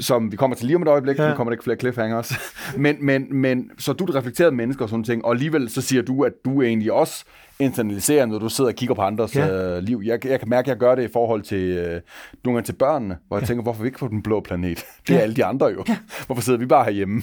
[0.00, 1.22] som vi kommer til lige om et øjeblik, ja.
[1.22, 1.30] Ja.
[1.30, 2.32] nu kommer der ikke flere cliffhangers,
[2.76, 5.80] men, men, men så du er et reflekteret menneske og sådan ting, og alligevel så
[5.80, 7.24] siger du, at du egentlig også
[7.58, 9.46] internaliserer, når du sidder og kigger på andres Ja.
[9.46, 9.76] ja.
[9.76, 10.02] øh, liv.
[10.04, 12.00] Jeg, jeg kan mærke, at jeg gør det i forhold til øh,
[12.44, 14.84] nogle gange til børnene, hvor jeg tænker, hvorfor vi ikke på den blå planet?
[15.08, 15.22] Det er Ja.
[15.22, 15.84] alle de andre jo.
[16.26, 17.22] Hvorfor sidder vi bare herhjemme?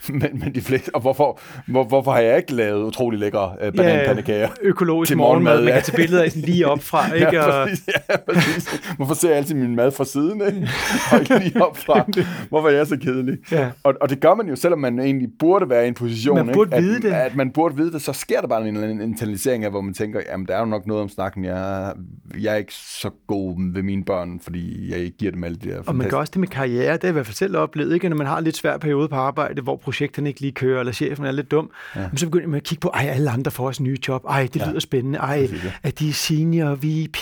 [0.08, 3.72] Men, men de fleste, og hvorfor, hvor, hvorfor har jeg ikke lavet utrolig lækre øh,
[3.72, 4.48] bananpandekager?
[4.62, 5.80] økologisk til morgenmad, morgenmad, man ja.
[5.80, 7.36] kan tage billeder af sådan lige op fra, ikke?
[7.36, 8.80] Ja, præcis, ja, præcis.
[8.96, 10.68] Hvorfor ser jeg altid min mad fra siden, ikke?
[11.12, 12.06] Og ikke lige op fra.
[12.48, 13.38] Hvorfor er jeg så kedelig?
[13.52, 13.70] Ja.
[13.82, 16.54] Og, og det gør man jo, selvom man egentlig burde være i en position, Man
[16.54, 16.88] burde ikke?
[16.88, 17.12] vide at, det.
[17.12, 19.80] At man burde vide det, så sker der bare en eller anden internalisering af, hvor
[19.80, 21.92] man tænker, jamen der er jo nok noget om snakken, jeg,
[22.40, 25.72] jeg er ikke så god ved mine børn, fordi jeg ikke giver dem alt det
[25.72, 25.82] der.
[25.86, 27.94] og man gør også det med karriere, det har jeg i hvert fald selv oplevet,
[27.94, 28.08] ikke?
[28.08, 30.92] når man har en lidt svær periode på arbejde, hvor projekterne ikke lige kører, eller
[30.92, 32.08] chefen er lidt dum, ja.
[32.16, 34.66] så begynder man at kigge på, ej, alle andre får også nye job, ej, det
[34.66, 35.48] lyder spændende, ej,
[35.82, 37.16] at de er senior, VP,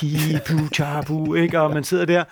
[0.49, 1.61] bu, chabu, ikke?
[1.61, 2.25] og man sidder der,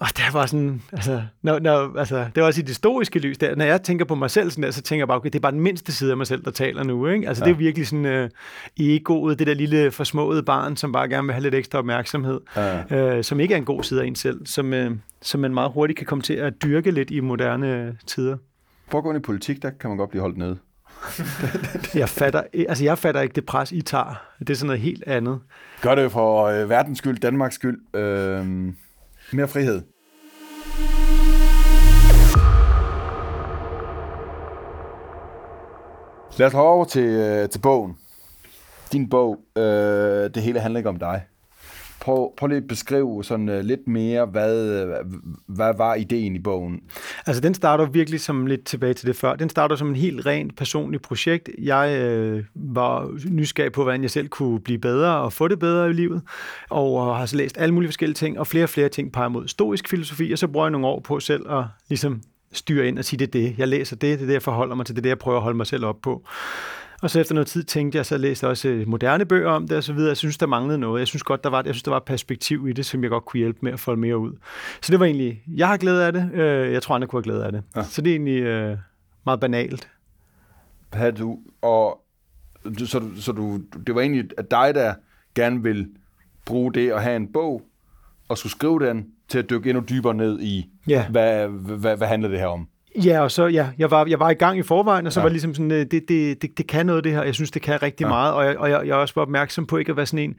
[0.00, 3.38] og der var sådan, altså, når, når, altså, det var også i det historiske lys
[3.38, 3.56] der.
[3.56, 5.40] Når jeg tænker på mig selv sådan der, så tænker jeg bare, okay, det er
[5.40, 7.06] bare den mindste side af mig selv, der taler nu.
[7.06, 7.28] Ikke?
[7.28, 7.48] Altså, ja.
[7.48, 8.30] det er virkelig sådan øh,
[8.76, 13.16] egoet, det der lille forsmåede barn, som bare gerne vil have lidt ekstra opmærksomhed, ja.
[13.16, 14.90] øh, som ikke er en god side af en selv, som, øh,
[15.22, 18.36] som man meget hurtigt kan komme til at dyrke lidt i moderne tider.
[18.94, 20.58] I politik, der kan man godt blive holdt nede.
[22.00, 24.22] Jeg fatter, altså, jeg fatter ikke det pres, I tager.
[24.38, 25.40] Det er sådan noget helt andet.
[25.82, 27.96] Gør det for øh, verdens skyld, Danmarks skyld.
[27.96, 28.46] Øh,
[29.32, 29.82] mere frihed.
[36.38, 37.96] Lad os hoppe over til, øh, til bogen.
[38.92, 39.62] Din bog, øh,
[40.34, 41.22] det hele handler ikke om dig.
[42.00, 44.88] Prøv, prøv lige at beskrive sådan øh, lidt mere, hvad, øh,
[45.46, 46.80] hvad var ideen i bogen?
[47.26, 49.34] Altså, den starter virkelig som lidt tilbage til det før.
[49.34, 51.50] Den starter som en helt rent personligt projekt.
[51.58, 55.90] Jeg øh, var nysgerrig på, hvordan jeg selv kunne blive bedre og få det bedre
[55.90, 56.22] i livet,
[56.70, 59.28] og øh, har så læst alle mulige forskellige ting, og flere og flere ting peger
[59.28, 62.98] mod stoisk filosofi, og så bruger jeg nogle år på selv at ligesom styre ind
[62.98, 63.58] og sige, det er det.
[63.58, 65.36] Jeg læser det, det er det, jeg forholder mig til, det er det, jeg prøver
[65.36, 66.22] at holde mig selv op på.
[67.02, 69.68] Og så efter noget tid tænkte jeg, så jeg læste også øh, moderne bøger om
[69.68, 70.08] det og så videre.
[70.08, 70.98] Jeg synes, der manglede noget.
[71.00, 73.10] Jeg synes godt, der var, jeg synes, der var et perspektiv i det, som jeg
[73.10, 74.32] godt kunne hjælpe med at folde mere ud.
[74.82, 76.30] Så det var egentlig, jeg har glæde af det.
[76.34, 77.62] Øh, Jeg tror, andre kunne have glæde af det.
[77.76, 77.82] Ja.
[77.82, 78.76] Så det er egentlig øh,
[79.26, 79.88] meget banalt.
[80.92, 82.02] Havde du, og
[82.78, 84.94] så, du- så du, det var egentlig at dig, der
[85.34, 85.88] gerne vil
[86.44, 87.62] bruge det at have en bog,
[88.28, 91.08] og skulle skrive den, til at dykke endnu dybere ned i, Ja.
[91.08, 92.68] hvad, hvad, hvad handler det her om?
[93.04, 95.22] Ja, og så, ja, jeg var, jeg var i gang i forvejen, og så Ja.
[95.22, 97.50] var det ligesom sådan, øh, det, det, det, det kan noget det her, jeg synes,
[97.50, 98.08] det kan rigtig Ja.
[98.08, 100.24] meget, og, jeg, og jeg, jeg er også bare opmærksom på ikke at være sådan
[100.24, 100.34] en,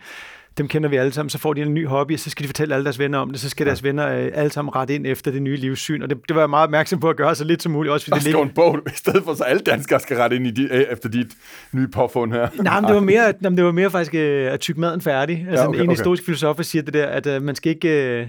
[0.58, 2.48] dem kender vi alle sammen, så får de en ny hobby, og så skal de
[2.48, 3.68] fortælle alle deres venner om det, så skal ja.
[3.70, 6.42] deres venner øh, alle sammen rette ind efter det nye livssyn, og det, det var
[6.42, 8.42] jeg meget opmærksom på at gøre så lidt som muligt, også fordi Og det ligger...
[8.44, 11.10] en bog, i stedet for så alle danskere skal rette ind i di, øh, efter
[11.10, 11.28] dit
[11.72, 12.48] nye påfund her.
[12.64, 15.46] Nej, men det var mere, nej, det var mere faktisk øh, at tykke maden færdig.
[15.50, 15.92] Altså, Ja, okay, en okay.
[15.98, 18.20] historisk filosof der siger det der, at øh, man skal ikke...
[18.22, 18.28] Øh,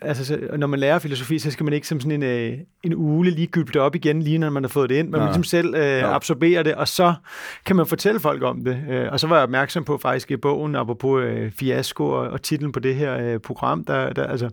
[0.00, 2.94] altså, så, når man lærer filosofi, så skal man ikke som sådan en, øh, en
[2.94, 5.08] ule lige gylpe det op igen, lige når man har fået det ind.
[5.08, 5.26] Man Nej.
[5.26, 7.14] må ligesom selv øh, absorbere det, og så
[7.64, 8.84] kan man fortælle folk om det.
[8.90, 12.42] Øh, og så var jeg opmærksom på faktisk i bogen, apropos øh, fiasko og, og
[12.42, 14.50] titlen på det her øh, program, der, der altså...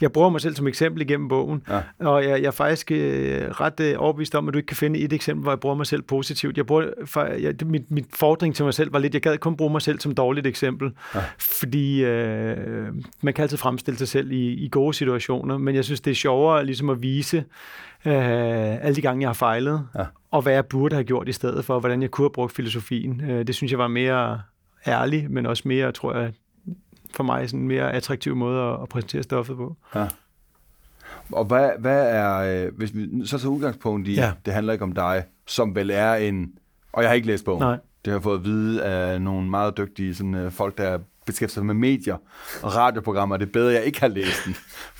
[0.00, 1.80] Jeg bruger mig selv som eksempel igennem bogen, Ja.
[2.06, 4.98] og jeg, jeg er faktisk øh, ret øh, overbevist om, at du ikke kan finde
[5.00, 6.56] et eksempel, hvor jeg bruger mig selv positivt.
[6.56, 9.56] Jeg bruger, for, jeg, mit, mit fordring til mig selv var lidt, jeg gad kun
[9.56, 11.20] bruge mig selv som dårligt eksempel, ja.
[11.38, 12.86] fordi øh,
[13.22, 16.14] man kan altid fremstille sig selv i, i gode situationer, men jeg synes, det er
[16.14, 17.44] sjovere ligesom at vise
[18.06, 20.04] øh, alle de gange, jeg har fejlet, Ja.
[20.30, 23.22] og hvad jeg burde have gjort i stedet for, hvordan jeg kunne have brugt filosofien.
[23.30, 24.40] Øh, det synes jeg var mere
[24.86, 26.32] ærlig, men også mere, tror jeg,
[27.14, 29.76] for mig sådan en mere attraktiv måde at, at præsentere stoffet på.
[31.32, 34.24] Og hvad, hvad er, øh, hvis vi så tager udgangspunkt i, ja.
[34.24, 34.32] Ja.
[34.46, 36.52] det handler ikke om dig, som vel er en,
[36.92, 37.78] og jeg har ikke læst bogen, Nej.
[38.04, 41.60] det har jeg fået at vide af nogle meget dygtige sådan, øh, folk, der beskæftiger
[41.60, 42.16] sig med medier
[42.62, 44.56] og radioprogrammer, det er bedre, jeg ikke har læst den,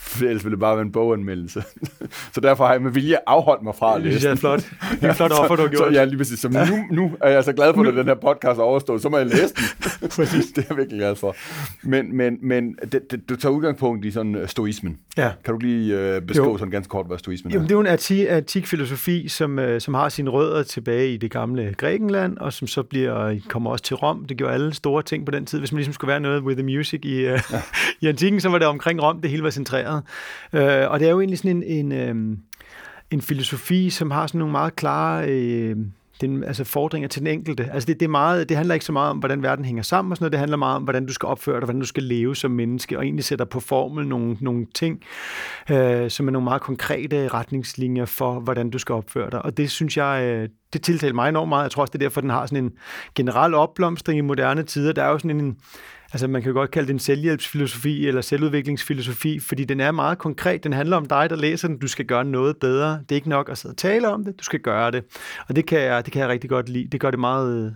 [0.22, 1.62] ellers ville det bare være en boganmeldelse.
[2.34, 4.60] så derfor har jeg med vilje afholdt mig fra at Det læse jeg er flot.
[5.00, 5.92] Det er flot offer, du har gjort.
[5.92, 6.38] så ja, lige præcis.
[6.40, 9.08] Så nu, nu er jeg så glad for, at den her podcast er overstået, så
[9.08, 10.08] må jeg læse den.
[10.08, 10.46] præcis.
[10.46, 11.36] Det er jeg virkelig glad for.
[11.82, 14.98] Men, men, men det, det, du tager udgangspunkt i sådan øh, stoismen.
[15.16, 15.30] Ja.
[15.44, 16.58] Kan du lige øh, beskrive Jo.
[16.58, 17.68] sådan ganske kort, hvad stoismen Jamen, er?
[17.68, 21.16] det er jo en anti- antik filosofi, som, øh, som har sine rødder tilbage i
[21.16, 24.24] det gamle Grækenland, og som så bliver, kommer også til Rom.
[24.24, 25.58] Det gjorde alle store ting på den tid.
[25.58, 27.62] Hvis man ligesom skulle være noget with the music i, øh, ja.
[28.00, 29.95] i antikken, så var det omkring Rom, det hele var centreret.
[30.52, 32.36] Øh, og det er jo egentlig sådan en, en, øh,
[33.10, 35.28] en filosofi, som har sådan nogle meget klare...
[35.28, 35.76] Øh,
[36.20, 37.68] den, altså fordringer til den enkelte.
[37.72, 40.12] Altså det, det, er meget, det handler ikke så meget om, hvordan verden hænger sammen
[40.12, 40.32] og sådan noget.
[40.32, 42.98] Det handler meget om, hvordan du skal opføre dig, hvordan du skal leve som menneske,
[42.98, 45.02] og egentlig sætter på formel nogle, nogle ting,
[45.70, 49.44] øh, som er nogle meget konkrete retningslinjer for, hvordan du skal opføre dig.
[49.44, 51.62] Og det synes jeg, øh, det tiltaler mig enormt meget.
[51.62, 52.72] Jeg tror også, det er derfor, den har sådan en
[53.14, 54.92] generel opblomstring i moderne tider.
[54.92, 55.56] Der er jo sådan en,
[56.16, 60.18] altså man kan jo godt kalde det en selvhjælpsfilosofi eller selvudviklingsfilosofi, fordi den er meget
[60.18, 60.64] konkret.
[60.64, 61.78] Den handler om dig, der læser den.
[61.78, 62.90] Du skal gøre noget bedre.
[62.90, 64.38] Det er ikke nok at sidde og tale om det.
[64.38, 65.04] Du skal gøre det.
[65.48, 66.88] Og det kan jeg, det kan jeg rigtig godt lide.
[66.92, 67.72] Det gør det meget øh,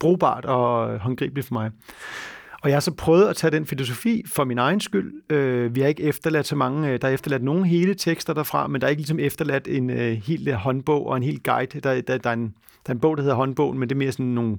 [0.00, 1.70] brugbart og øh, håndgribeligt for mig.
[2.62, 5.32] Og jeg har så prøvet at tage den filosofi for min egen skyld.
[5.32, 8.66] Øh, vi har ikke efterladt så mange, øh, der er efterladt nogle hele tekster derfra,
[8.66, 11.80] men der er ikke ligesom efterladt en øh, hel håndbog og en hel guide.
[11.80, 12.54] Der, der, der, er en,
[12.86, 14.56] der er en bog, der hedder håndbogen, men det er mere sådan nogle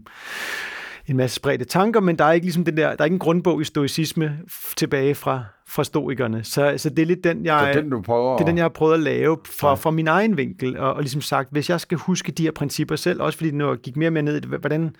[1.09, 3.19] en masse spredte tanker, men der er ikke ligesom den der, der er ikke en
[3.19, 4.39] grundbog i stoicisme
[4.75, 6.43] tilbage fra, fra stoikerne.
[6.43, 7.67] Så, så det er lidt den, jeg...
[7.67, 9.73] Det er den, du prøver Det er den, jeg har prøvet at lave fra, Ja.
[9.73, 12.95] fra min egen vinkel, og, og ligesom sagt, hvis jeg skal huske de her principper
[12.95, 14.95] selv, også fordi nu gik mere og mere ned i det, hvordan,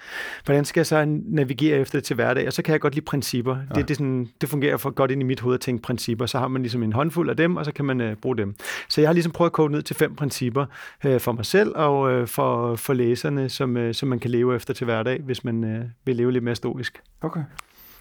[0.45, 3.05] hvordan skal jeg så navigere efter det til hverdag, og så kan jeg godt lide
[3.05, 3.55] principper.
[3.55, 3.75] Ja.
[3.79, 6.39] Det, det, sådan, det fungerer for godt ind i mit hoved at tænke principper, så
[6.39, 8.55] har man ligesom en håndfuld af dem, og så kan man øh, bruge dem.
[8.89, 10.65] Så jeg har ligesom prøvet at kode ned til fem principper
[11.05, 14.55] øh, for mig selv og øh, for, for læserne, som, øh, som man kan leve
[14.55, 17.01] efter til hverdag, hvis man øh, vil leve lidt mere stoisk.
[17.21, 17.41] Okay.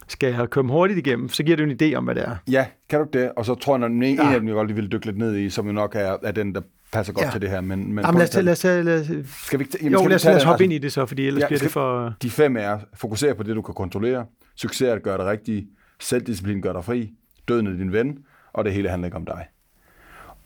[0.09, 2.37] Skal jeg komme hurtigt igennem, så giver det en idé om, hvad det er.
[2.51, 3.33] Ja, kan du det?
[3.37, 4.09] Og så tror jeg, at en, Ja.
[4.09, 6.17] en af dem, jeg godt lige vil dykke lidt ned i, som jo nok er,
[6.23, 6.61] er den, der
[6.93, 7.31] passer godt Ja.
[7.31, 7.61] til det her.
[7.61, 10.09] Men, men Jamen, lad os, lad os, lad os, skal vi ikke, jamen, jo, skal
[10.11, 11.71] lad os, lad os hoppe Altså, ind i det så, fordi ellers Ja, bliver det
[11.71, 12.15] for...
[12.23, 14.27] De fem er, fokusere på det, du kan kontrollere.
[14.57, 15.67] Succes er at gøre det rigtige.
[16.01, 17.11] Selvdisciplin gør dig fri.
[17.49, 18.19] Døden er din ven.
[18.53, 19.47] Og det hele handler ikke om dig.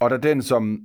[0.01, 0.81] Og der den, som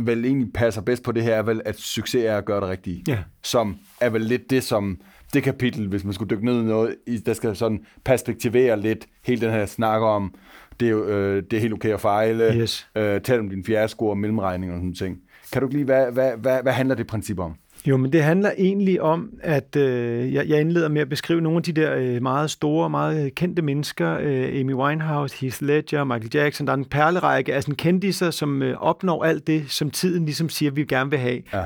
[0.00, 2.68] vel egentlig passer bedst på det her, er vel, at succes er at gøre det
[2.68, 3.04] rigtige.
[3.08, 3.18] Ja.
[3.42, 5.00] Som er vel lidt det, som
[5.34, 9.40] det kapitel, hvis man skulle dykke ned i noget, der skal sådan perspektivere lidt hele
[9.40, 10.34] den her snak om,
[10.80, 12.88] det er, jo, øh, det er helt okay at fejle, Yes.
[12.96, 15.18] øh, tal om din fiasko og mellemregning og sådan ting.
[15.52, 17.54] Kan du lige, hvad, hvad, hvad, hvad handler det princip om?
[17.86, 21.56] Jo, men det handler egentlig om, at øh, jeg, jeg indleder med at beskrive nogle
[21.56, 24.18] af de der øh, meget store, meget kendte mennesker.
[24.20, 26.66] Øh, Amy Winehouse, Heath Ledger, Michael Jackson.
[26.66, 30.48] Der er en perlerække af sådan kendiser, som øh, opnår alt det, som tiden ligesom
[30.48, 31.42] siger, vi gerne vil have.
[31.52, 31.64] Ja.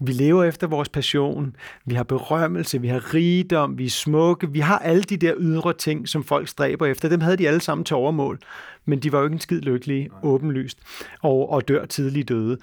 [0.00, 1.56] Vi lever efter vores passion.
[1.84, 4.50] Vi har berømmelse, vi har rigdom, vi er smukke.
[4.50, 7.08] Vi har alle de der ydre ting, som folk stræber efter.
[7.08, 8.38] Dem havde de alle sammen til overmål.
[8.84, 10.78] Men de var jo ikke en skid lykkelige, åbenlyst,
[11.22, 12.58] og, og dør tidligt døde.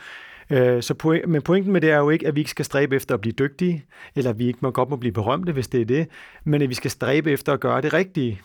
[0.52, 2.96] Øh, Så point, men pointen med det er jo ikke, at vi ikke skal stræbe
[2.96, 3.86] efter at blive dygtige,
[4.16, 6.08] eller at vi ikke må godt må blive berømte, hvis det er det,
[6.44, 8.42] men at vi skal stræbe efter at gøre det rigtige.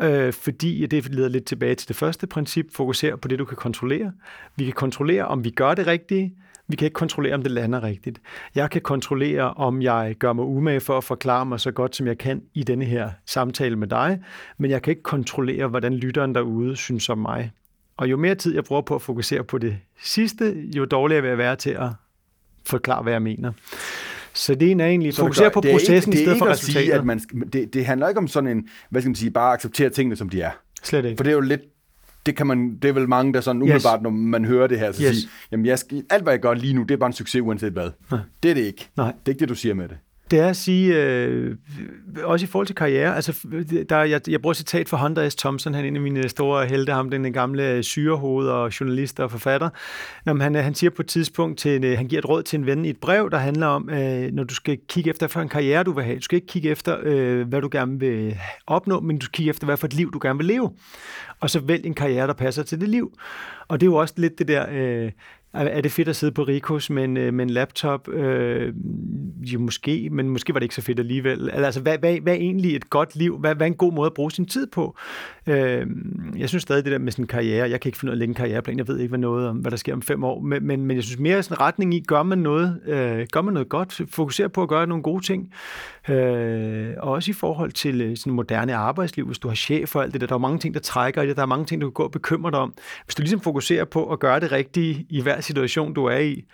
[0.00, 0.26] Ja.
[0.26, 3.56] Øh, fordi det leder lidt tilbage til det første princip, fokusere på det, du kan
[3.56, 4.12] kontrollere.
[4.56, 6.34] Vi kan kontrollere, om vi gør det rigtige,
[6.70, 8.20] Vi kan ikke kontrollere, om det lander rigtigt.
[8.54, 12.06] Jeg kan kontrollere, om jeg gør mig umage for at forklare mig så godt, som
[12.06, 14.20] jeg kan i denne her samtale med dig,
[14.58, 17.50] men jeg kan ikke kontrollere, hvordan lytteren derude synes om mig.
[17.98, 21.28] Og jo mere tid jeg bruger på at fokusere på det sidste, jo dårligere vil
[21.28, 21.88] jeg være til at
[22.66, 23.52] forklare, hvad jeg mener.
[24.34, 26.58] Så det er egentlig Så det fokusere på processen ikke, i stedet det for at
[26.58, 26.98] sige, resultatet.
[26.98, 27.18] at man,
[27.52, 30.28] det, det handler ikke om sådan en, hvad skal man sige, bare acceptere tingene, som
[30.28, 30.50] de er.
[30.82, 31.16] Slet ikke.
[31.16, 31.60] For det er jo lidt,
[32.26, 33.62] det kan man, det er vel mange, der sådan Yes.
[33.62, 35.16] umiddelbart, når man hører det her, så Yes.
[35.16, 37.40] siger, jamen jeg skal, alt hvad jeg gør lige nu, det er bare en succes
[37.42, 37.90] uanset hvad.
[38.42, 38.88] Det er det ikke.
[38.96, 39.06] Nej.
[39.06, 39.96] Det er ikke det, du siger med det.
[40.30, 41.56] Det er at sige, øh,
[42.24, 43.48] også i forhold til karriere, altså,
[43.88, 45.36] der, jeg, jeg bruger et citat fra Hunter S.
[45.36, 49.20] Thompson, han er en af mine store helte, ham den gamle øh, syrehoved og journalist
[49.20, 49.68] og forfatter.
[50.26, 52.42] Når han, øh, han siger på et tidspunkt, til, en, øh, han giver et råd
[52.42, 55.26] til en ven i et brev, der handler om, øh, når du skal kigge efter
[55.26, 56.16] for en karriere, du vil have.
[56.16, 59.50] Du skal ikke kigge efter, øh, hvad du gerne vil opnå, men du skal kigge
[59.50, 60.70] efter, hvad for et liv, du gerne vil leve.
[61.40, 63.12] Og så vælg en karriere, der passer til det liv.
[63.68, 64.66] Og det er jo også lidt det der...
[64.70, 65.10] Øh,
[65.52, 68.08] er det fedt at sidde på Rikos med en, øh, med en laptop?
[68.08, 68.74] Øh,
[69.40, 71.50] jo, måske, men måske var det ikke så fedt alligevel.
[71.50, 73.38] Altså, hvad, hvad, hvad er egentlig et godt liv?
[73.38, 74.96] Hvad, hvad er en god måde at bruge sin tid på?
[75.46, 75.86] Øh,
[76.36, 78.14] jeg synes stadig, det der med sådan en karriere, jeg kan ikke finde ud af
[78.14, 80.24] at lægge en karriereplan, jeg ved ikke hvad noget om, hvad der sker om fem
[80.24, 83.26] år, men, men, men jeg synes mere sådan en retning i, gør man noget, øh,
[83.32, 85.52] gør man noget godt, fokuser på at gøre nogle gode ting,
[86.08, 90.02] øh, og også i forhold til øh, sådan moderne arbejdsliv, hvis du har chef og
[90.02, 91.80] alt det der, der er mange ting, der trækker i det, der er mange ting,
[91.80, 92.74] du kan gå og bekymre dig om.
[93.04, 96.44] Hvis du ligesom fokuserer på at gøre det rigtige i hver situation, du er i,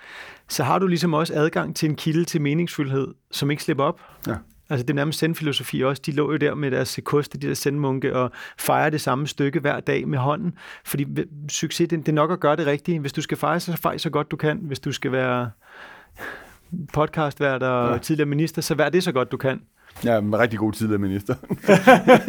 [0.48, 4.00] så har du ligesom også adgang til en kilde til meningsfuldhed, som ikke slipper op.
[4.26, 4.34] Ja.
[4.70, 6.02] Altså det er nærmest sendfilosofi også.
[6.06, 9.60] De lå jo der med deres koste, de der sendmunke, og fejrer det samme stykke
[9.60, 10.54] hver dag med hånden.
[10.84, 11.06] Fordi
[11.48, 13.00] succes, det det er nok at gøre det rigtige.
[13.00, 14.58] Hvis du skal fejre, så fejre så godt du kan.
[14.62, 15.50] Hvis du skal være
[16.92, 17.98] podcastvært og ja.
[17.98, 19.60] tidligere minister, så vær det så godt du kan.
[20.04, 21.34] Ja, en rigtig god tidligere minister.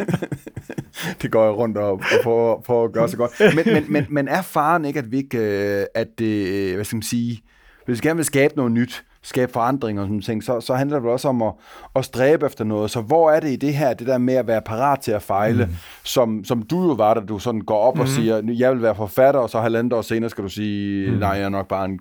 [1.22, 3.32] det går jeg rundt og, og prøver, prøver at gøre så godt.
[3.54, 6.84] Men, men, men, men er faren ikke, at vi ikke, øh, at det, øh, hvad
[6.84, 7.42] skal man sige,
[7.86, 11.00] hvis vi gerne vil skabe noget nyt, skabe forandringer og sådan ting, så, så handler
[11.00, 11.52] det også om at,
[11.96, 12.90] at stræbe efter noget.
[12.90, 15.22] Så hvor er det i det her, det der med at være parat til at
[15.22, 15.72] fejle, mm.
[16.04, 18.00] som, som du jo var, da du sådan går op mm.
[18.00, 21.18] og siger, jeg vil være forfatter, og så halvandet år senere skal du sige, mm.
[21.18, 22.00] nej, jeg er nok bare en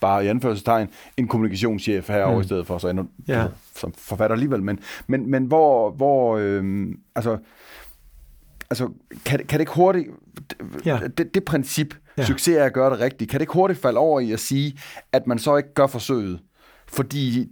[0.00, 2.40] bare i anførselstegn, en kommunikationschef herovre mm.
[2.40, 3.44] i stedet for, så ender Ja.
[3.76, 4.62] som forfatter alligevel.
[4.62, 7.38] Men, men, men hvor, hvor øhm, altså,
[8.70, 8.88] altså
[9.24, 10.08] kan, det- kan det ikke hurtigt,
[10.86, 10.98] Ja.
[11.18, 12.24] det, det princip, ja.
[12.24, 14.78] Succes er at gøre det rigtigt, kan det ikke hurtigt falde over i at sige,
[15.12, 16.40] at man så ikke gør forsøget,
[16.88, 17.48] fordi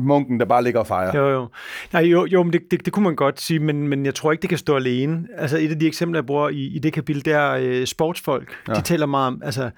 [0.00, 1.16] munken, der bare ligger og fejrer.
[1.18, 1.48] Jo, jo.
[1.92, 4.32] Nej, jo, jo men det, det, det kunne man godt sige, men, men jeg tror
[4.32, 5.26] ikke, det kan stå alene.
[5.36, 8.48] Altså et af de eksempler, jeg bruger i, i det kapitel, det er øh, sportsfolk.
[8.68, 8.72] Ja.
[8.74, 9.70] De taler meget om, altså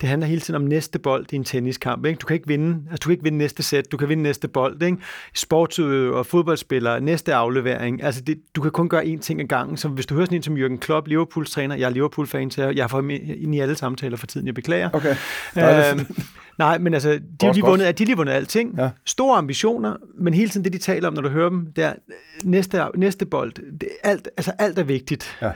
[0.00, 2.04] det handler hele tiden om næste bold i en tenniskamp.
[2.04, 2.18] Ikke?
[2.18, 4.48] Du kan ikke vinde, altså, du kan ikke vinde næste sæt, du kan vinde næste
[4.48, 4.82] bold.
[4.82, 4.96] Ikke?
[5.34, 8.02] Sportsudøver, fodboldspillere, næste aflevering.
[8.02, 9.76] Altså det, du kan kun gøre én ting ad gangen.
[9.76, 12.68] Så hvis du hører sådan en som Jürgen Klopp, Liverpools træner, jeg er Liverpool-fan, så
[12.70, 14.90] jeg får ind i alle samtaler for tiden, jeg beklager.
[14.92, 15.16] Okay.
[15.58, 16.06] Øhm,
[16.58, 18.74] nej, men altså, de har lige vundet, de lige vundet alting.
[18.78, 18.90] Ja.
[19.04, 21.90] Store ambitioner, men hele tiden det, de taler om, når du hører dem, det er
[21.90, 23.52] øh, næste, næste bold.
[23.80, 25.38] Det, alt, altså, alt er vigtigt.
[25.42, 25.50] Ja.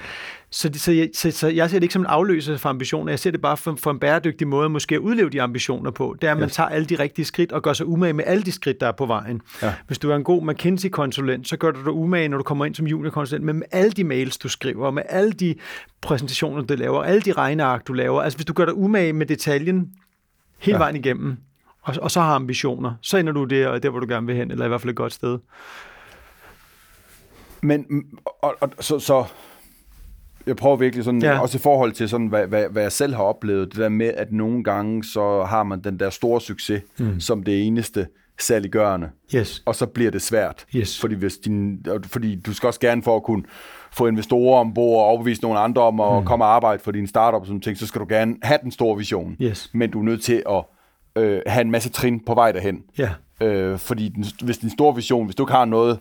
[0.50, 3.12] Så, så, jeg, så, så jeg ser det ikke som en afløser for ambitioner.
[3.12, 6.16] Jeg ser det bare for, for en bæredygtig måde måske at udleve de ambitioner på.
[6.20, 6.54] Det er, at man Yes.
[6.54, 8.92] tager alle de rigtige skridt og gør sig umage med alle de skridt, der er
[8.92, 9.42] på vejen.
[9.62, 9.74] Ja.
[9.86, 12.74] Hvis du er en god McKinsey-konsulent, så gør du dig umage, når du kommer ind
[12.74, 15.54] som juniorkonsulent, med alle de mails, du skriver, med alle de
[16.00, 18.22] præsentationer, du laver, alle de regneark, du laver.
[18.22, 19.90] Altså hvis du gør dig umage med detaljen
[20.58, 20.72] hele Ja.
[20.72, 20.78] ja.
[20.78, 21.36] vejen igennem,
[21.82, 24.50] og, og så har ambitioner, så ender du der, der, hvor du gerne vil hen,
[24.50, 25.38] eller i hvert fald et godt sted.
[27.62, 27.86] Men,
[28.42, 29.24] og, og, så, så
[30.48, 31.40] jeg prøver virkelig sådan, ja.
[31.40, 34.06] Også i forhold til sådan, hvad, hvad, hvad jeg selv har oplevet, det der med,
[34.06, 37.20] at nogle gange, så har man den der store succes, mm.
[37.20, 38.06] som det eneste
[38.40, 39.62] særliggørende, Yes.
[39.66, 40.66] og så bliver det svært.
[40.76, 41.00] Yes.
[41.00, 43.42] Fordi, hvis din, fordi du skal også gerne for at kunne
[43.92, 46.26] få investorer ombord og overbevise nogle andre om at mm.
[46.26, 48.70] komme og arbejde for din startup og sådan ting, så skal du gerne have den
[48.70, 49.36] store vision.
[49.42, 49.70] Yes.
[49.74, 50.64] Men du er nødt til at
[51.22, 52.82] øh, have en masse trin på vej derhen.
[52.98, 53.10] Ja.
[53.40, 55.98] Øh, fordi den, hvis din store vision, hvis du ikke har noget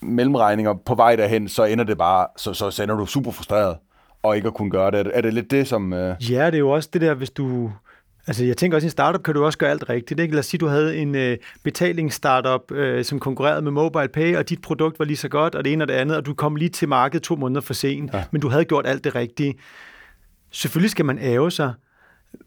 [0.00, 3.76] mellemregninger på vej derhen, så ender det bare, så, så, så ender du super frustreret
[4.22, 4.98] og ikke at kunne gøre det.
[4.98, 5.92] Er det, er det lidt det, som...
[5.92, 7.72] Øh, Ja, det er jo også det der, hvis du...
[8.26, 10.20] Altså, jeg tænker også, i en startup kan du også gøre alt rigtigt.
[10.20, 10.34] Ikke?
[10.34, 14.48] Lad os sige, du havde en øh, betalingsstartup, øh, som konkurrerede med mobile pay, og
[14.48, 16.56] dit produkt var lige så godt, og det ene og det andet, og du kom
[16.56, 18.24] lige til markedet to måneder for sent, ja.
[18.30, 19.54] men du havde gjort alt det rigtige.
[20.50, 21.72] Selvfølgelig skal man æve sig,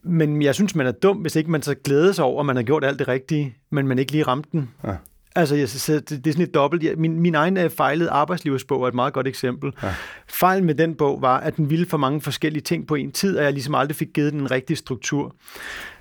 [0.04, 2.56] men jeg synes, man er dum, hvis ikke man så glæder sig over, at man
[2.56, 4.70] har gjort alt det rigtige, men man ikke lige ramte den.
[4.84, 4.96] Ja.
[5.36, 6.84] Altså, jeg, så det, det er sådan et dobbelt.
[6.84, 9.74] Jeg- Min, min egen øh, fejlede arbejdslivsbog er et meget godt eksempel.
[9.84, 9.94] Ja.
[10.28, 13.38] Fejlen med den bog var, at den ville for mange forskellige ting på en tid,
[13.38, 15.36] og jeg ligesom aldrig fik givet den en rigtig struktur.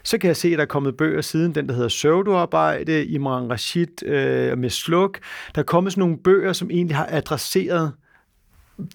[0.03, 3.51] Så kan jeg se, at der er kommet bøger siden, den der hedder Søvdearbejde, Imran
[3.51, 5.19] Rashid øh, med Sluk.
[5.55, 7.93] Der er kommet sådan nogle bøger, som egentlig har adresseret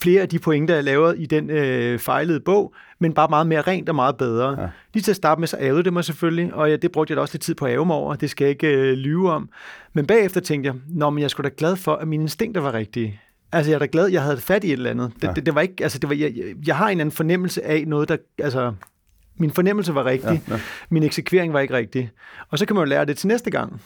[0.02, 3.62] flere af de pointer, jeg lavede i den øh, fejlede bog, men bare meget mere
[3.62, 4.62] rent og meget bedre.
[4.62, 4.68] Ja.
[4.94, 7.16] Lige til at starte med, så ærgede det mig selvfølgelig, og ja, det brugte jeg
[7.16, 9.32] da også lidt tid på at æve mig over, det skal jeg ikke øh, lyve
[9.32, 9.50] om.
[9.94, 12.74] Men bagefter tænkte jeg, Nå, men jeg skulle da glad for, at mine instinkter var
[12.74, 13.22] rigtige.
[13.52, 15.12] Altså, jeg er da glad, jeg havde fat i et eller andet.
[15.16, 15.34] Det, ja.
[15.34, 16.34] det, det var ikke, altså, det var, jeg,
[16.68, 18.74] jeg har en anden fornemmelse af noget, der, altså,
[19.38, 20.60] min fornemmelse var rigtig, ja, ja.
[20.90, 22.12] min eksekvering var ikke rigtig.
[22.50, 23.82] Og så kan man jo lære det til næste gang.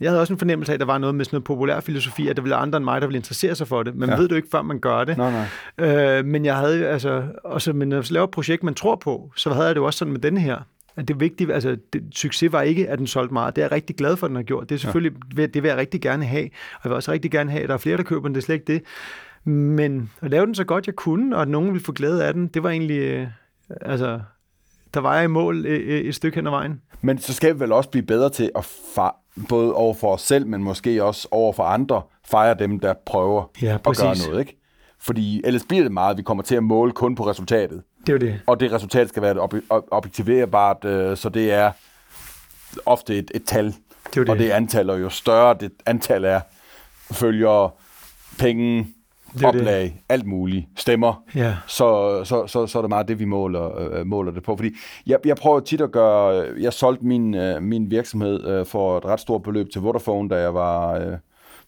[0.00, 2.28] Jeg havde også en fornemmelse af, at der var noget med sådan noget populær filosofi,
[2.28, 3.94] at der ville andre end mig, der ville interessere sig for det.
[3.94, 4.16] Men ja.
[4.16, 5.16] ved du ikke, før man gør det.
[5.16, 5.46] Nej,
[5.78, 6.18] nej.
[6.18, 9.32] Øh, men jeg havde, altså, også, men når jeg laver et projekt, man tror på,
[9.36, 10.58] så havde jeg det jo også sådan med denne her.
[10.96, 13.56] At det vigtigt, altså det, succes var ikke, at den solgte meget.
[13.56, 14.68] Det er jeg rigtig glad for, at den har gjort.
[14.68, 15.46] Det er selvfølgelig, ja.
[15.46, 16.44] det vil jeg rigtig gerne have.
[16.44, 18.34] Og jeg vil også rigtig gerne have, at der er flere, der køber den.
[18.34, 18.82] Det er slet ikke det.
[19.52, 22.34] Men at lave den så godt, jeg kunne, og at nogen ville få glæde af
[22.34, 23.26] den, det var egentlig, øh,
[23.80, 24.20] altså,
[24.94, 26.80] der var jeg i mål øh, øh, et stykke hen ad vejen.
[27.00, 28.66] Men så skal vi vel også blive bedre til at
[29.48, 33.44] både over for os selv, men måske også over for andre, fejre dem, der prøver
[33.62, 34.56] ja, at gøre noget, ikke?
[34.98, 37.82] Fordi ellers bliver det meget, at vi kommer til at måle kun på resultatet.
[38.06, 38.40] Det er det.
[38.46, 41.72] Og det resultat skal være ob- objektiverbart, øh, så det er
[42.86, 43.64] ofte et, et tal.
[43.64, 43.74] Det
[44.16, 44.28] er det.
[44.28, 46.40] Og det antal, og jo større det antal er,
[47.12, 47.74] følger
[48.38, 48.86] penge,
[49.38, 49.92] det oplag, det.
[50.08, 51.54] alt muligt, stemmer, ja.
[51.66, 54.56] så, så, så, så er det meget det, vi måler, øh, måler det på.
[54.56, 54.70] Fordi
[55.06, 59.04] jeg, jeg prøver tit at gøre, jeg solgte min, øh, min virksomhed øh, for et
[59.04, 61.12] ret stort beløb til Vodafone, da jeg var, øh,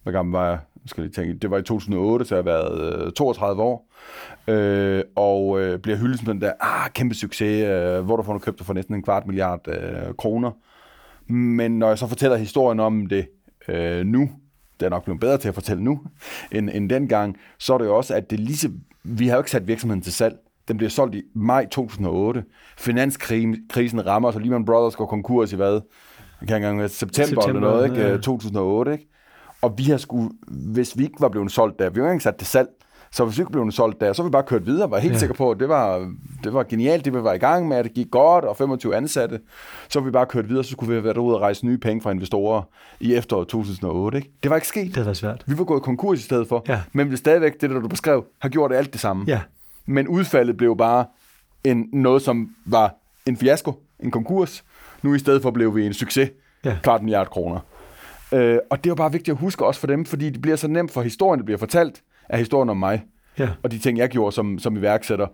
[0.02, 0.59] hvad gammel var jeg?
[0.87, 3.90] Skal jeg tænke, det var i 2008, så jeg har været øh, 32 år,
[4.48, 8.74] øh, og øh, bliver hyldet som den der, ah, kæmpe succes, øh, Vodafone købte for
[8.74, 10.50] næsten en kvart milliard øh, kroner.
[11.33, 13.28] Men når jeg så fortæller historien om det
[13.68, 14.31] øh, nu,
[14.80, 16.00] det er nok blevet bedre til at fortælle nu,
[16.52, 18.70] end, end dengang, så er det jo også, at det lige
[19.02, 20.36] vi har jo ikke sat virksomheden til salg.
[20.68, 22.44] Den bliver solgt i maj 2008.
[22.78, 25.72] Finanskrisen rammer, så Lehman Brothers går konkurs i hvad?
[26.40, 28.08] Jeg kan ikke engang september, september eller noget, ikke?
[28.08, 28.16] Ja.
[28.16, 29.08] 2008, ikke?
[29.62, 32.22] Og vi har sgu, hvis vi ikke var blevet solgt der, vi har ikke engang
[32.22, 32.68] sat til salg,
[33.10, 35.14] så hvis vi ikke blev solgt der, så vi bare kørt videre og var helt
[35.14, 35.18] ja.
[35.18, 36.12] sikre på, at det var,
[36.44, 38.96] det var genialt, det vi var i gang med, at det gik godt, og 25
[38.96, 39.40] ansatte.
[39.88, 42.02] Så vi bare kørt videre, så skulle vi have været ude og rejse nye penge
[42.02, 42.62] fra investorer
[43.00, 44.18] i efteråret 2008.
[44.18, 44.30] Ikke?
[44.42, 44.94] Det var ikke sket.
[44.94, 45.44] Det var svært.
[45.46, 46.64] Vi var gået konkurs i stedet for.
[46.68, 46.80] Ja.
[46.92, 49.24] Men vi stadigvæk, det der du beskrev, har gjort alt det samme.
[49.26, 49.40] Ja.
[49.86, 51.04] Men udfaldet blev bare
[51.64, 52.94] en, noget, som var
[53.26, 54.64] en fiasko, en konkurs.
[55.02, 56.30] Nu i stedet for blev vi en succes.
[56.64, 56.76] Ja.
[56.82, 57.60] Klart en milliard kroner.
[58.32, 60.56] Øh, og det er jo bare vigtigt at huske også for dem, fordi det bliver
[60.56, 63.04] så nemt for historien, det bliver fortalt, af historien om mig.
[63.38, 63.48] Ja.
[63.62, 65.26] Og de ting, jeg gjorde som, som iværksætter.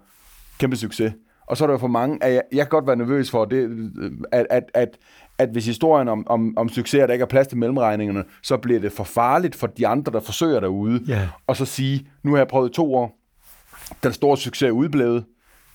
[0.58, 1.12] Kæmpe succes.
[1.46, 3.90] Og så er der for mange, at jeg, jeg kan godt være nervøs for, det,
[4.32, 4.88] at, at, at,
[5.38, 8.56] at hvis historien om, om, om succes, at der ikke er plads til mellemregningerne, så
[8.56, 11.04] bliver det for farligt for de andre, der forsøger derude.
[11.08, 11.28] Ja.
[11.46, 13.18] Og så sige, nu har jeg prøvet to år,
[14.02, 15.24] den store succes er udblevet,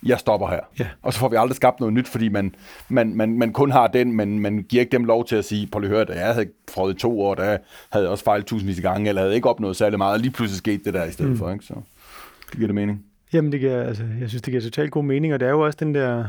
[0.03, 0.59] jeg stopper her.
[0.79, 0.87] Ja.
[1.01, 2.55] Og så får vi aldrig skabt noget nyt, fordi man,
[2.89, 5.67] man, man, man kun har den, men man giver ikke dem lov til at sige,
[5.67, 7.57] prøv lige høre, da jeg havde prøvet i to år, der
[7.89, 10.31] havde jeg også fejlet tusindvis af gange, eller havde ikke opnået særlig meget, og lige
[10.31, 11.37] pludselig skete det der i stedet mm.
[11.37, 11.51] for.
[11.51, 11.65] Ikke?
[11.65, 11.73] Så
[12.49, 13.05] det giver det mening.
[13.33, 15.59] Jamen, det giver, altså, jeg synes, det giver totalt god mening, og det er jo
[15.59, 16.25] også den der,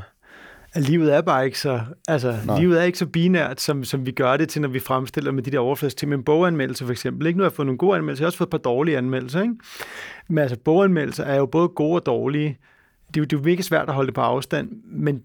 [0.73, 2.61] at livet er bare ikke så, altså, Nej.
[2.61, 5.43] livet er ikke så binært, som, som vi gør det til, når vi fremstiller med
[5.43, 7.27] de der overflads til en boganmeldelse for eksempel.
[7.27, 7.39] Ikke?
[7.39, 9.43] Nu har jeg fået nogle gode anmeldelser, jeg har også fået et par dårlige anmeldelser.
[9.43, 9.55] Ikke?
[10.29, 12.59] Men altså, boganmeldelser er jo både gode og dårlige,
[13.15, 15.23] det er jo, det er jo virkelig svært at holde det på afstand, men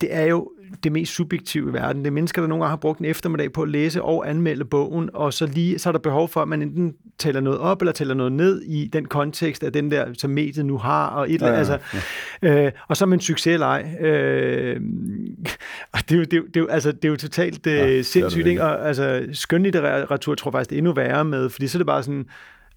[0.00, 0.50] det er jo
[0.84, 2.02] det mest subjektive i verden.
[2.02, 4.64] Det er mennesker, der nogle gange har brugt en eftermiddag på at læse og anmelde
[4.64, 7.82] bogen, og så, lige, så er der behov for, at man enten tæller noget op
[7.82, 11.32] eller tæller noget ned i den kontekst af den der, som mediet nu har, og
[11.32, 11.78] et ja, ja, altså,
[12.42, 13.96] Øh, og så med en succes eller ej.
[14.00, 14.80] Øh,
[15.92, 17.66] og det er, jo, det, er jo, det, er jo, altså, det er jo totalt
[17.66, 18.62] øh, ja, sindssygt, ikke?
[18.62, 21.86] Og altså, skønlitteratur tror jeg faktisk, det er endnu værre med, fordi så er det
[21.86, 22.26] bare sådan,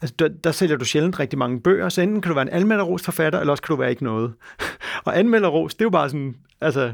[0.01, 2.53] Altså, der, der sælger du sjældent rigtig mange bøger, så enten kan du være en
[2.53, 4.33] anmelderrost forfatter, eller også kan du være ikke noget.
[5.05, 6.93] og anmelderrost, det er jo bare sådan, altså,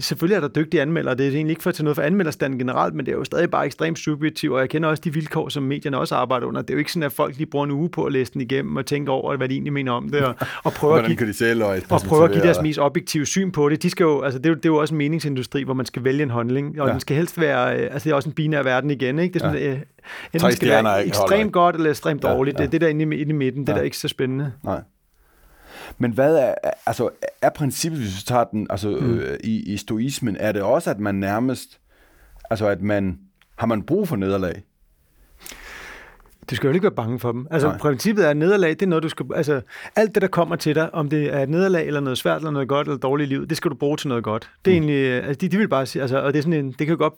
[0.00, 2.58] selvfølgelig er der dygtige anmeldere, det er egentlig ikke for at tage noget for anmelderstanden
[2.58, 5.48] generelt, men det er jo stadig bare ekstremt subjektivt, og jeg kender også de vilkår,
[5.48, 6.62] som medierne også arbejder under.
[6.62, 8.40] Det er jo ikke sådan, at folk lige bruger en uge på at læse den
[8.40, 10.34] igennem og tænke over, hvad de egentlig mener om det, og,
[10.64, 13.50] og prøve, at give, de sælge, og, og prøve at give deres mest objektive syn
[13.50, 13.82] på det.
[13.82, 15.86] De skal jo, altså, det, er jo, det er jo også en meningsindustri, hvor man
[15.86, 16.92] skal vælge en handling, og ja.
[16.92, 19.34] den skal helst være, altså det er også en binær verden igen, ikke?
[19.34, 19.72] Det er sådan, ja.
[19.72, 19.78] øh,
[20.34, 22.58] enten skal være ekstremt godt eller ekstremt dårligt.
[22.58, 22.66] Ja, ja.
[22.66, 23.72] Det er det der inde i, inde i midten, det ja.
[23.72, 24.52] der er ikke så spændende.
[24.64, 24.80] Nej.
[25.98, 26.54] Men hvad er,
[26.86, 27.10] altså,
[27.42, 29.18] er princippet, hvis vi tager den, altså mm.
[29.18, 31.80] øh, i, i stoismen, er det også, at man nærmest,
[32.50, 33.18] altså at man,
[33.56, 34.62] har man brug for nederlag?
[36.50, 37.46] Du skal jo ikke være bange for dem.
[37.50, 37.78] Altså, Nej.
[37.78, 39.26] princippet er, nederlag, det er noget, du skal...
[39.34, 39.60] Altså,
[39.96, 42.50] alt det, der kommer til dig, om det er et nederlag, eller noget svært, eller
[42.50, 44.50] noget godt, eller dårligt liv, det skal du bruge til noget godt.
[44.64, 44.88] Det er mm.
[44.88, 45.12] egentlig...
[45.12, 46.02] Altså, de, de vil bare sige...
[46.02, 46.74] Altså, og det er sådan en...
[46.78, 47.14] Det kan, godt,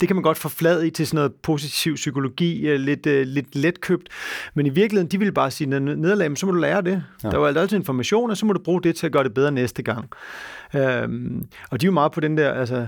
[0.00, 3.56] det kan man godt forflade i til sådan noget positiv psykologi, øh, lidt, uh, lidt
[3.56, 4.08] letkøbt.
[4.54, 7.04] Men i virkeligheden, de vil bare sige, nederlag, så må du lære det.
[7.24, 7.28] Ja.
[7.28, 9.34] Der er jo altid information, og så må du bruge det til at gøre det
[9.34, 10.08] bedre næste gang.
[10.76, 12.52] Øhm, og de er jo meget på den der...
[12.52, 12.86] Altså,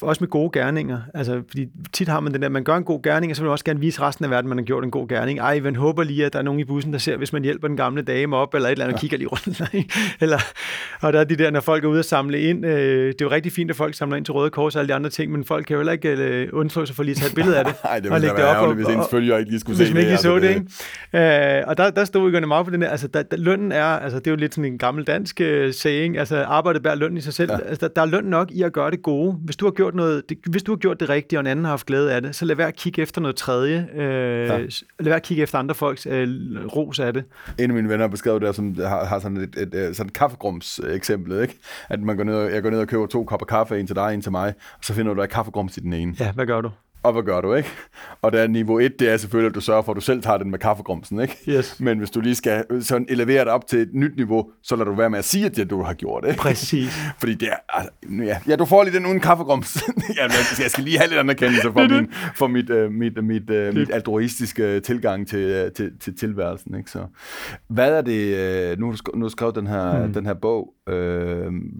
[0.00, 1.00] også med gode gerninger.
[1.14, 3.46] Altså, fordi tit har man den der, man gør en god gerning, og så vil
[3.46, 5.38] man også gerne vise resten af verden, at man har gjort en god gerning.
[5.38, 7.68] Ej, man håber lige, at der er nogen i bussen, der ser, hvis man hjælper
[7.68, 8.96] den gamle dame op, eller et eller andet, ja.
[8.96, 9.62] og kigger lige rundt.
[10.22, 10.38] eller,
[11.00, 12.66] og der er de der, når folk er ude at samle ind.
[12.66, 14.88] Øh, det er jo rigtig fint, at folk samler ind til Røde Kors og alle
[14.88, 17.16] de andre ting, men folk kan jo heller ikke øh, undslå sig for lige at
[17.16, 17.74] tage et billede af det.
[17.84, 20.10] Nej, det ville være ærgerligt, hvis ens følger ikke lige skulle hvis se man det.
[20.10, 21.58] ikke lige altså, så det, ikke?
[21.58, 23.84] Øh, og der, der stod vi meget på den der, altså der, der, lønnen er,
[23.84, 27.16] altså det er jo lidt sådan en gammel dansk uh, saying, altså arbejdet bærer lønnen
[27.16, 27.50] i sig selv.
[27.50, 27.58] Ja.
[27.58, 29.32] Altså, der, der er løn nok i at gøre det gode.
[29.32, 31.64] Hvis du har gjort noget, det, hvis du har gjort det rigtige, og en anden
[31.64, 33.88] har haft glæde af det, så lad være at kigge efter noget tredje.
[33.94, 34.58] Øh, ja.
[34.58, 34.68] Lad
[34.98, 36.28] være at kigge efter andre folks øh,
[36.76, 37.24] ros af det.
[37.58, 40.12] En af mine venner beskrev det, som har, har sådan et, et, et sådan et
[40.12, 41.58] kaffegrums eksempel, ikke?
[41.88, 43.96] At man går ned, og, jeg går ned og køber to kopper kaffe, en til
[43.96, 46.14] dig, en til mig, og så finder du, der er kaffegrums i den ene.
[46.20, 46.70] Ja, hvad gør du?
[47.02, 47.68] Og hvad gør du, ikke?
[48.22, 50.22] Og der er niveau 1, det er selvfølgelig, at du sørger for, at du selv
[50.22, 51.38] tager den med kaffegrumsen, ikke?
[51.48, 51.80] Yes.
[51.80, 54.90] Men hvis du lige skal sådan elevere det op til et nyt niveau, så lader
[54.90, 56.38] du være med at sige, at det du har gjort, ikke?
[56.38, 56.98] Præcis.
[57.20, 57.90] Fordi det er, altså,
[58.24, 59.82] ja, ja, du får lige den uden kaffegrums.
[59.96, 60.16] men
[60.62, 63.74] jeg skal lige have lidt anerkendelse for, min, for mit, uh, mit, uh, mit, uh,
[63.74, 66.90] mit altruistiske tilgang til, uh, til, til tilværelsen, ikke?
[66.90, 67.06] Så,
[67.68, 70.14] hvad er det, uh, nu har du, nu har du skrevet den her, hmm.
[70.14, 70.94] den her bog, uh,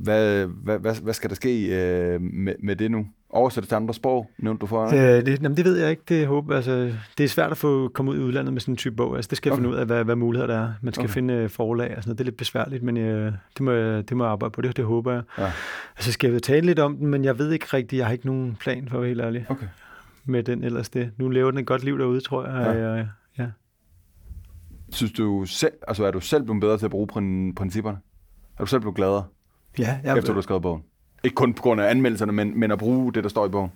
[0.02, 3.06] hvad, hvad, hvad, hvad skal der ske uh, med, med det nu?
[3.33, 4.87] Oversætte til andre sprog, nævnte du for?
[4.87, 6.03] Øh, det, jamen, det ved jeg ikke.
[6.09, 8.76] Det, håber, altså, det er svært at få komme ud i udlandet med sådan en
[8.76, 9.16] type bog.
[9.16, 9.62] Altså, det skal jeg okay.
[9.62, 10.72] finde ud af, hvad, hvad muligheder der er.
[10.83, 11.14] Man skal okay.
[11.14, 12.18] finde forlag og sådan noget.
[12.18, 14.61] Det er lidt besværligt, men jeg, det, må jeg, det må jeg arbejde på.
[14.61, 15.22] Det, det håber jeg.
[15.39, 15.53] Ja.
[15.97, 17.99] Altså, skal jeg tale lidt om den, men jeg ved ikke rigtigt.
[17.99, 19.47] Jeg har ikke nogen plan, for at være helt ærlig.
[19.49, 19.66] Okay.
[20.24, 21.11] Med den ellers det.
[21.16, 22.76] Nu lever den et godt liv derude, tror jeg.
[22.76, 22.89] Ja.
[22.89, 23.09] Jeg,
[23.39, 23.47] ja.
[24.93, 27.07] Synes du selv, altså er du selv blevet bedre til at bruge
[27.57, 27.99] principperne?
[28.59, 29.24] Er du selv blevet gladere?
[29.78, 29.99] Ja.
[30.05, 30.83] Jeg, efter du har skrevet bogen?
[31.24, 33.72] Ikke kun på grund af anmeldelserne, men, men at bruge det, der står i bogen.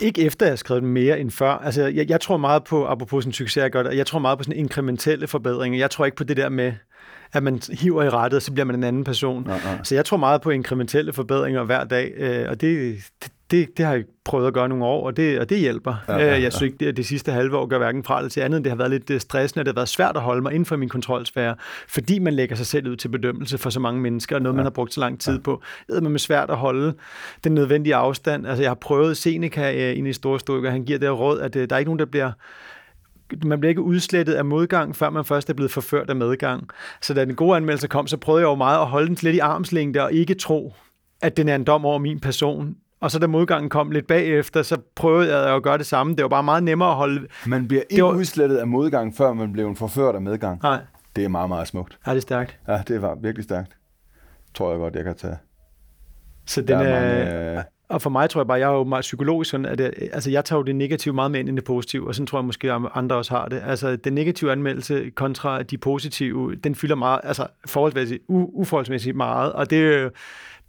[0.00, 1.50] Ikke efter jeg har skrevet mere end før.
[1.50, 4.38] Altså, jeg, jeg tror meget på, apropos sådan succes, jeg, gør det, jeg tror meget
[4.38, 5.78] på sådan inkrementelle forbedringer.
[5.78, 6.72] Jeg tror ikke på det der med,
[7.32, 9.44] at man hiver i rettet, og så bliver man en anden person.
[9.46, 9.78] Nej, nej.
[9.82, 13.84] Så jeg tror meget på inkrementelle forbedringer hver dag, øh, og det, det, det, det
[13.84, 15.94] har jeg prøvet at gøre nogle år, og det, og det hjælper.
[16.08, 16.42] Ja, ja, ja.
[16.42, 18.64] Jeg synes ikke, det, det sidste halve år gør hverken fra eller til andet.
[18.64, 20.66] Det har været lidt øh, stressende, og det har været svært at holde mig inden
[20.66, 21.54] for min kontrolsfære,
[21.88, 24.56] fordi man lægger sig selv ud til bedømmelse for så mange mennesker, og noget, ja.
[24.56, 25.40] man har brugt så lang tid ja.
[25.40, 25.62] på.
[25.86, 26.94] Det er med svært at holde
[27.44, 28.46] den nødvendige afstand.
[28.46, 31.70] Altså, jeg har prøvet Seneca ind i store stykker, han giver det råd, at øh,
[31.70, 32.32] der er ikke nogen, der bliver
[33.44, 36.68] man bliver ikke udslettet af modgang, før man først er blevet forført af medgang.
[37.02, 39.36] Så da den gode anmeldelse kom, så prøvede jeg jo meget at holde den lidt
[39.36, 40.74] i armslængde og ikke tro,
[41.22, 42.76] at den er en dom over min person.
[43.00, 46.14] Og så da modgangen kom lidt bagefter, så prøvede jeg at gøre det samme.
[46.14, 47.26] Det var bare meget nemmere at holde...
[47.46, 48.10] Man bliver ikke var...
[48.12, 50.62] udslettet af modgang, før man blev en forført af medgang.
[50.62, 50.78] Nej.
[51.16, 51.98] Det er meget, meget smukt.
[52.06, 52.58] Ja, det er stærkt.
[52.68, 53.76] Ja, det var virkelig stærkt.
[54.54, 55.36] Tror jeg godt, jeg kan tage.
[56.46, 56.82] Så den er...
[56.82, 57.64] er mange, øh...
[57.88, 60.30] Og for mig tror jeg bare, jeg er jo meget psykologisk sådan, at det, altså
[60.30, 62.44] jeg tager jo det negative meget mere ind end det positive, og sådan tror jeg
[62.44, 63.62] måske, at andre også har det.
[63.66, 69.52] Altså den negative anmeldelse kontra de positive, den fylder meget, altså forholdsmæssigt, u- uforholdsmæssigt meget,
[69.52, 70.10] og det,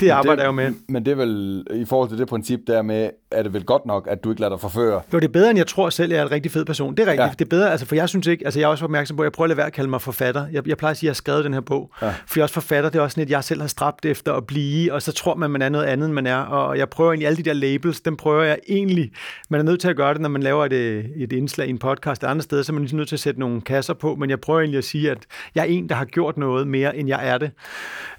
[0.02, 0.74] det arbejder det, jeg jo med.
[0.88, 3.86] Men det er vel, i forhold til det princip der med, er det vel godt
[3.86, 5.02] nok, at du ikke lader dig forføre?
[5.14, 6.96] Jo, det er bedre, end jeg tror selv, jeg er en rigtig fed person.
[6.96, 7.28] Det er rigtigt.
[7.28, 7.32] Ja.
[7.40, 9.26] Det er bedre, altså, for jeg synes ikke, altså jeg er også opmærksom på, at
[9.26, 10.46] jeg prøver at lade være at kalde mig forfatter.
[10.52, 11.92] Jeg, jeg plejer at sige, at jeg har skrevet den her bog.
[12.02, 12.08] Ja.
[12.08, 14.34] For jeg er også forfatter, det er også sådan, at jeg selv har stræbt efter
[14.34, 16.38] at blive, og så tror man, man er noget andet, end man er.
[16.38, 19.12] Og jeg prøver egentlig alle de der labels, dem prøver jeg egentlig.
[19.50, 20.74] Man er nødt til at gøre det, når man laver et,
[21.16, 23.20] et indslag i en podcast et andet sted, så er man ligesom nødt til at
[23.20, 25.18] sætte nogle kasser på, men jeg prøver egentlig at sige, at
[25.56, 27.52] jeg er en, der har gjort noget mere, end jeg er det.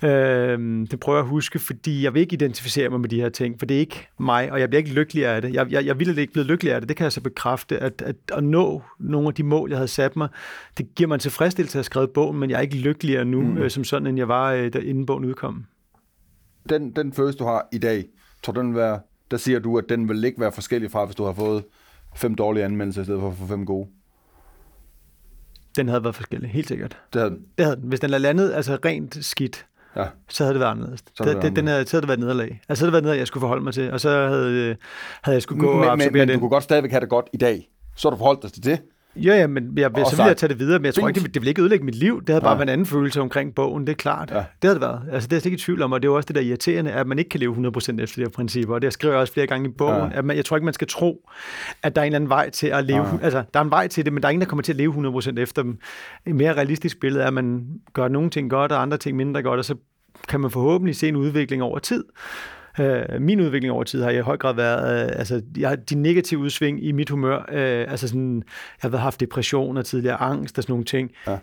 [0.05, 0.59] Øh,
[0.91, 3.59] det prøver jeg at huske, fordi jeg vil ikke identificere mig med de her ting,
[3.59, 5.55] for det er ikke mig, og jeg bliver ikke lykkelig af det.
[5.55, 6.89] Jeg, jeg, jeg ville ikke blive lykkelig af det.
[6.89, 9.89] Det kan jeg så bekræfte, at, at, at nå nogle af de mål, jeg havde
[9.89, 10.29] sat mig,
[10.79, 13.41] det giver mig en tilfredsstillelse at have skrevet bogen, men jeg er ikke lykkeligere nu,
[13.41, 13.59] mm.
[13.59, 15.65] øh, som sådan, end jeg var, øh, da inden bogen udkom.
[16.69, 18.05] Den, den følelse, du har i dag,
[18.43, 19.01] tror den være,
[19.31, 21.65] der siger du, at den vil ikke være forskellig fra, hvis du har fået
[22.17, 23.89] fem dårlige anmeldelser i stedet for at få fem gode?
[25.77, 26.99] Den havde været forskellig, helt sikkert.
[27.13, 27.45] Det havde den.
[27.59, 27.89] Det havde den.
[27.89, 29.67] Hvis den er landet altså rent skidt,
[29.97, 30.05] ja.
[30.29, 31.01] så havde det været anderledes.
[31.15, 32.61] Så havde det, det, den havde, så havde det været nederlag.
[32.69, 34.77] Altså, så havde det været nederlag, jeg skulle forholde mig til, og så havde,
[35.23, 37.29] havde jeg skulle gå men, og men, men, du kunne godt stadigvæk have det godt
[37.33, 37.69] i dag.
[37.97, 38.81] Så har du forholdt dig til det.
[39.17, 41.35] Ja, ja, men jeg, så vil jeg tage det videre, men jeg tror ikke, det,
[41.35, 42.21] det vil ikke ødelægge mit liv.
[42.21, 42.57] Det havde bare ja.
[42.57, 44.31] været en anden følelse omkring bogen, det er klart.
[44.31, 44.37] Ja.
[44.37, 45.01] Det havde det været.
[45.13, 46.93] Altså, det er jeg ikke i tvivl om, og det er også det der irriterende,
[46.93, 49.33] at man ikke kan leve 100% efter de her principper, og det skriver jeg også
[49.33, 50.19] flere gange i bogen, ja.
[50.19, 51.29] at man, jeg tror ikke, man skal tro,
[51.83, 53.19] at der er en eller anden vej til at leve, ja.
[53.23, 54.77] altså, der er en vej til det, men der er ingen, der kommer til at
[54.77, 55.79] leve 100% efter dem.
[56.27, 59.43] Et mere realistisk billede er, at man gør nogle ting godt, og andre ting mindre
[59.43, 59.75] godt, og så
[60.29, 62.05] kan man forhåbentlig se en udvikling over tid.
[62.81, 66.41] Øh, min udvikling over tid har i høj grad været, øh, altså jeg de negative
[66.41, 68.43] udsving i mit humør, øh, altså sådan,
[68.83, 71.11] jeg har haft depression og tidligere angst og sådan nogle ting.
[71.27, 71.39] Ja.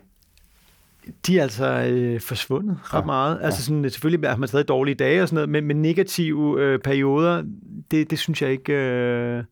[1.28, 3.06] De er altså øh, forsvundet ret ja.
[3.06, 3.40] meget.
[3.42, 6.80] Altså sådan, selvfølgelig har man stadig dårlige dage og sådan noget, men, men negative øh,
[6.80, 7.44] perioder,
[7.92, 8.74] det, det synes jeg ikke...
[8.74, 9.44] Øh,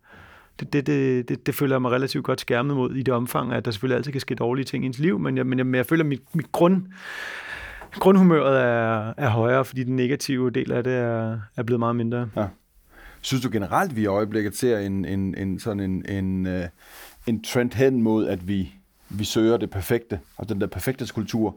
[0.60, 3.54] det, det, det, det, det føler jeg mig relativt godt skærmet mod i det omfang,
[3.54, 5.66] at der selvfølgelig altid kan ske dårlige ting i ens liv, men jeg, men jeg,
[5.66, 6.84] men jeg føler, at mit, mit grund
[8.00, 12.30] grundhumøret er, er højere, fordi den negative del af det er, er blevet meget mindre.
[12.36, 12.48] Ja.
[13.22, 16.66] Synes du generelt, vi i øjeblikket ser en, en, en sådan en, en, øh,
[17.28, 18.74] en trend hen mod, at vi,
[19.10, 21.56] vi søger det perfekte, og den der perfekte kultur,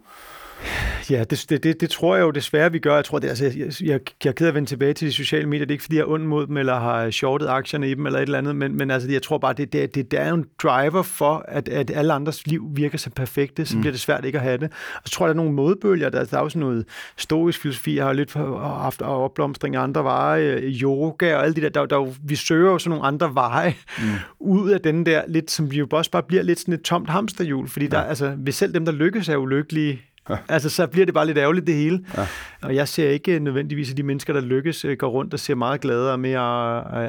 [1.11, 2.95] Ja, det, det, det, det tror jeg jo desværre, vi gør.
[2.95, 5.13] Jeg tror, det, altså, jeg, jeg, jeg er ked af at vende tilbage til de
[5.13, 5.67] sociale medier.
[5.67, 8.07] Det er ikke, fordi jeg er ond mod dem, eller har shortet aktierne i dem,
[8.07, 10.29] eller et eller andet, men, men altså, jeg tror bare, det, det, det, det er
[10.29, 13.81] jo en driver for, at, at alle andres liv virker så perfekte, så mm.
[13.81, 14.73] bliver det svært ikke at have det.
[14.95, 16.09] Og så tror jeg, der er nogle modbølger.
[16.09, 16.85] Der, der er jo sådan noget
[17.17, 21.63] stoisk filosofi, jeg har lidt for, haft opblomstring af andre veje, yoga og alt det
[21.63, 21.69] der.
[21.69, 24.05] der, der, der vi søger jo sådan nogle andre veje mm.
[24.57, 27.11] ud af den der, lidt, som vi jo også bare bliver lidt sådan et tomt
[27.11, 27.91] hamsterhjul, fordi ja.
[27.91, 30.37] der, altså, selv dem, der lykkes, er ulykkelige, Ja.
[30.55, 32.05] Altså, så bliver det bare lidt ærgerligt, det hele.
[32.17, 32.27] Ja.
[32.63, 35.55] Og jeg ser ikke nødvendigvis, at de mennesker, der lykkes, øh, går rundt og ser
[35.55, 36.41] meget gladere og mere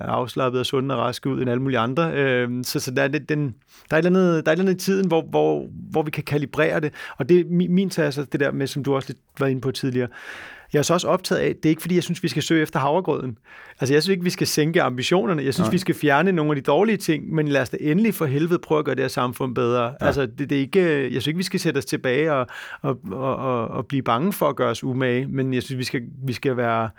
[0.01, 2.11] afslappet og sunde og raske ud end alle mulige andre.
[2.13, 3.55] Øhm, så, så der, er det, den,
[3.89, 6.03] der, er et eller andet, der er et eller andet i tiden, hvor, hvor, hvor
[6.03, 6.93] vi kan kalibrere det.
[7.17, 9.61] Og det min, min tager altså det der med, som du også lidt var inde
[9.61, 10.07] på tidligere,
[10.74, 12.61] jeg er så også optaget af, det er ikke fordi, jeg synes, vi skal søge
[12.61, 13.38] efter havregrøden.
[13.80, 15.43] Altså, jeg synes ikke, vi skal sænke ambitionerne.
[15.43, 15.72] Jeg synes, Nej.
[15.72, 18.59] vi skal fjerne nogle af de dårlige ting, men lad os da endelig for helvede
[18.59, 19.84] prøve at gøre det her samfund bedre.
[19.84, 20.05] Ja.
[20.05, 22.47] Altså, det, det er ikke, jeg synes ikke, vi skal sætte os tilbage og,
[22.82, 25.84] og, og, og, og blive bange for at gøre os umage, men jeg synes, vi
[25.84, 26.89] skal, vi skal være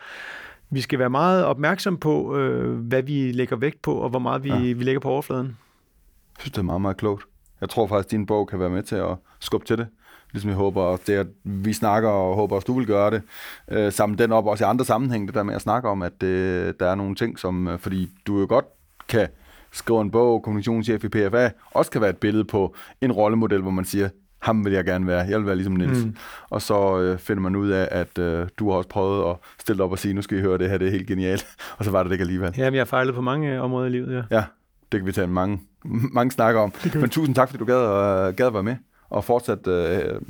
[0.71, 4.45] vi skal være meget opmærksom på, øh, hvad vi lægger vægt på, og hvor meget
[4.45, 4.59] vi, ja.
[4.59, 5.47] vi lægger på overfladen.
[5.47, 7.25] Jeg synes, det er meget, meget klogt.
[7.61, 9.87] Jeg tror faktisk, at din bog kan være med til at skubbe til det
[10.33, 13.23] ligesom jeg håber, det at vi snakker, og håber også, du vil gøre det,
[13.71, 16.23] øh, samle den op også i andre sammenhænge, det der med at snakke om, at
[16.23, 18.65] øh, der er nogle ting, som, øh, fordi du jo godt
[19.09, 19.29] kan
[19.73, 23.71] skrive en bog, kommunikationschef i PFA, også kan være et billede på en rollemodel, hvor
[23.71, 24.09] man siger,
[24.43, 26.05] ham vil jeg gerne være, jeg vil være ligesom Nils.
[26.05, 26.17] Mm.
[26.51, 29.85] Og så øh, finder man ud af, at øh, du har også prøvet at stille
[29.85, 31.47] op og sige, nu skal I høre det her, det er helt genialt.
[31.79, 32.55] Og så var det det ikke alligevel.
[32.57, 34.37] Ja, vi har fejlet på mange øh, områder i livet, ja.
[34.37, 34.45] Ja,
[34.93, 35.61] det kan vi tage mange,
[36.17, 36.73] mange snakker om.
[36.95, 38.77] Men tusind tak, fordi du gad, uh, gad at være med
[39.13, 40.21] og fortsat øh,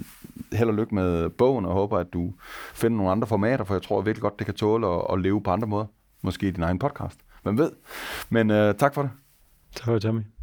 [0.53, 2.33] held og lykke med bogen, og håber, at du
[2.74, 5.43] finder nogle andre formater, for jeg tror virkelig godt, det kan tåle at, at leve
[5.43, 5.87] på andre måder.
[6.22, 7.20] Måske i din egen podcast.
[7.43, 7.70] Hvem ved?
[8.30, 9.11] Men øh, tak for det.
[9.74, 10.41] Tak for det, Tommy.